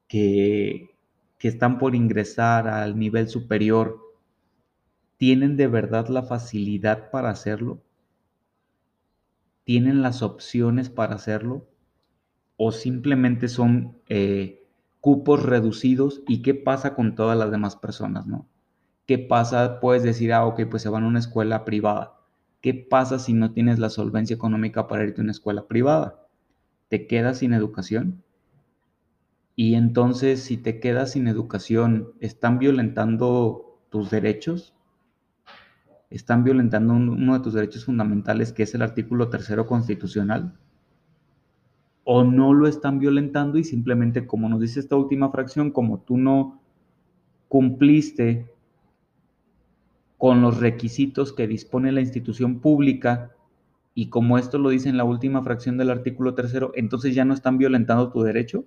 que, 0.09 0.96
que 1.37 1.47
están 1.47 1.77
por 1.77 1.95
ingresar 1.95 2.67
al 2.67 2.97
nivel 2.97 3.29
superior 3.29 3.99
tienen 5.17 5.57
de 5.57 5.67
verdad 5.67 6.07
la 6.07 6.23
facilidad 6.23 7.09
para 7.09 7.29
hacerlo? 7.29 7.81
¿Tienen 9.63 10.01
las 10.01 10.21
opciones 10.21 10.89
para 10.89 11.15
hacerlo? 11.15 11.67
¿O 12.55 12.71
simplemente 12.71 13.49
son 13.49 13.97
eh, 14.07 14.63
cupos 15.01 15.43
reducidos? 15.43 16.21
¿Y 16.27 16.41
qué 16.41 16.53
pasa 16.53 16.95
con 16.95 17.15
todas 17.15 17.37
las 17.37 17.51
demás 17.51 17.75
personas, 17.75 18.25
no? 18.27 18.47
¿Qué 19.05 19.17
pasa? 19.17 19.79
Puedes 19.79 20.03
decir, 20.03 20.33
ah, 20.33 20.45
ok, 20.45 20.61
pues 20.69 20.83
se 20.83 20.89
van 20.89 21.03
a 21.03 21.07
una 21.07 21.19
escuela 21.19 21.65
privada. 21.65 22.19
¿Qué 22.61 22.73
pasa 22.73 23.19
si 23.19 23.33
no 23.33 23.51
tienes 23.51 23.79
la 23.79 23.89
solvencia 23.89 24.35
económica 24.35 24.87
para 24.87 25.03
irte 25.03 25.21
a 25.21 25.23
una 25.23 25.31
escuela 25.31 25.67
privada? 25.67 26.27
¿Te 26.89 27.07
quedas 27.07 27.39
sin 27.39 27.53
educación? 27.53 28.23
Y 29.59 29.73
entonces, 29.73 30.43
si 30.43 30.55
te 30.55 30.79
quedas 30.79 31.13
sin 31.13 31.27
educación, 31.27 32.13
¿están 32.19 32.59
violentando 32.59 33.79
tus 33.89 34.11
derechos? 34.11 34.75
¿Están 36.11 36.43
violentando 36.43 36.93
uno 36.93 37.33
de 37.33 37.39
tus 37.39 37.55
derechos 37.55 37.83
fundamentales, 37.85 38.53
que 38.53 38.61
es 38.61 38.75
el 38.75 38.83
artículo 38.83 39.29
tercero 39.29 39.65
constitucional? 39.65 40.59
¿O 42.03 42.23
no 42.23 42.53
lo 42.53 42.67
están 42.67 42.99
violentando 42.99 43.57
y 43.57 43.63
simplemente, 43.63 44.27
como 44.27 44.47
nos 44.47 44.61
dice 44.61 44.79
esta 44.79 44.95
última 44.95 45.31
fracción, 45.31 45.71
como 45.71 46.01
tú 46.01 46.19
no 46.19 46.61
cumpliste 47.47 48.53
con 50.19 50.43
los 50.43 50.59
requisitos 50.59 51.33
que 51.33 51.47
dispone 51.47 51.91
la 51.91 52.01
institución 52.01 52.59
pública, 52.59 53.31
y 53.95 54.09
como 54.09 54.37
esto 54.37 54.59
lo 54.59 54.69
dice 54.69 54.89
en 54.89 54.97
la 54.97 55.03
última 55.03 55.41
fracción 55.41 55.77
del 55.77 55.89
artículo 55.89 56.35
tercero, 56.35 56.73
entonces 56.75 57.15
ya 57.15 57.25
no 57.25 57.33
están 57.33 57.57
violentando 57.57 58.11
tu 58.11 58.21
derecho? 58.21 58.63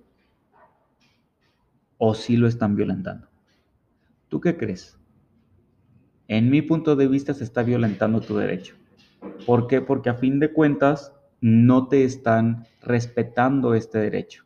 O 2.03 2.15
sí 2.15 2.35
lo 2.35 2.47
están 2.47 2.75
violentando. 2.75 3.27
¿Tú 4.27 4.41
qué 4.41 4.57
crees? 4.57 4.97
En 6.27 6.49
mi 6.49 6.63
punto 6.63 6.95
de 6.95 7.07
vista 7.07 7.35
se 7.35 7.43
está 7.43 7.61
violentando 7.61 8.21
tu 8.21 8.35
derecho. 8.35 8.73
¿Por 9.45 9.67
qué? 9.67 9.81
Porque 9.81 10.09
a 10.09 10.15
fin 10.15 10.39
de 10.39 10.51
cuentas 10.51 11.13
no 11.41 11.89
te 11.89 12.03
están 12.03 12.65
respetando 12.81 13.75
este 13.75 13.99
derecho. 13.99 14.45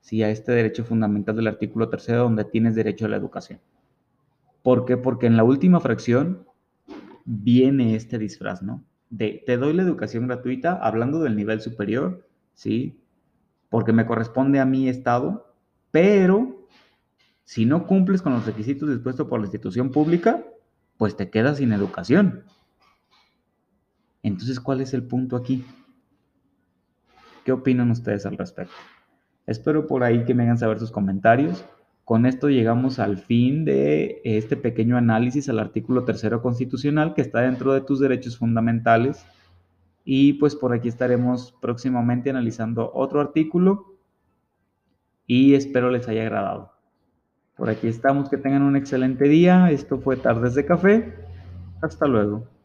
Sí, 0.00 0.22
a 0.22 0.28
este 0.28 0.52
derecho 0.52 0.84
fundamental 0.84 1.36
del 1.36 1.46
artículo 1.46 1.88
tercero 1.88 2.24
donde 2.24 2.44
tienes 2.44 2.74
derecho 2.74 3.06
a 3.06 3.08
la 3.08 3.16
educación. 3.16 3.58
¿Por 4.62 4.84
qué? 4.84 4.98
Porque 4.98 5.24
en 5.24 5.38
la 5.38 5.44
última 5.44 5.80
fracción 5.80 6.46
viene 7.24 7.96
este 7.96 8.18
disfraz, 8.18 8.62
¿no? 8.62 8.84
De 9.08 9.42
te 9.46 9.56
doy 9.56 9.72
la 9.72 9.84
educación 9.84 10.26
gratuita 10.26 10.74
hablando 10.74 11.18
del 11.20 11.34
nivel 11.34 11.62
superior, 11.62 12.28
¿sí? 12.52 13.00
Porque 13.70 13.94
me 13.94 14.04
corresponde 14.04 14.60
a 14.60 14.66
mi 14.66 14.90
estado 14.90 15.46
pero 15.96 16.68
si 17.44 17.64
no 17.64 17.86
cumples 17.86 18.20
con 18.20 18.34
los 18.34 18.44
requisitos 18.44 18.90
dispuestos 18.90 19.28
por 19.28 19.40
la 19.40 19.46
institución 19.46 19.90
pública, 19.90 20.44
pues 20.98 21.16
te 21.16 21.30
quedas 21.30 21.56
sin 21.56 21.72
educación. 21.72 22.44
Entonces, 24.22 24.60
¿cuál 24.60 24.82
es 24.82 24.92
el 24.92 25.04
punto 25.04 25.36
aquí? 25.36 25.64
¿Qué 27.46 27.52
opinan 27.52 27.90
ustedes 27.90 28.26
al 28.26 28.36
respecto? 28.36 28.74
Espero 29.46 29.86
por 29.86 30.04
ahí 30.04 30.26
que 30.26 30.34
me 30.34 30.42
hagan 30.42 30.58
saber 30.58 30.78
sus 30.78 30.90
comentarios. 30.90 31.64
Con 32.04 32.26
esto 32.26 32.50
llegamos 32.50 32.98
al 32.98 33.16
fin 33.16 33.64
de 33.64 34.20
este 34.22 34.58
pequeño 34.58 34.98
análisis 34.98 35.48
al 35.48 35.60
artículo 35.60 36.04
tercero 36.04 36.42
constitucional 36.42 37.14
que 37.14 37.22
está 37.22 37.40
dentro 37.40 37.72
de 37.72 37.80
tus 37.80 38.00
derechos 38.00 38.36
fundamentales. 38.36 39.24
Y 40.04 40.34
pues 40.34 40.56
por 40.56 40.74
aquí 40.74 40.88
estaremos 40.88 41.54
próximamente 41.62 42.28
analizando 42.28 42.92
otro 42.92 43.22
artículo 43.22 43.95
y 45.26 45.54
espero 45.54 45.90
les 45.90 46.08
haya 46.08 46.22
agradado. 46.22 46.72
Por 47.56 47.70
aquí 47.70 47.88
estamos, 47.88 48.28
que 48.28 48.36
tengan 48.36 48.62
un 48.62 48.76
excelente 48.76 49.28
día. 49.28 49.70
Esto 49.70 49.98
fue 49.98 50.16
Tardes 50.16 50.54
de 50.54 50.66
Café. 50.66 51.14
Hasta 51.80 52.06
luego. 52.06 52.55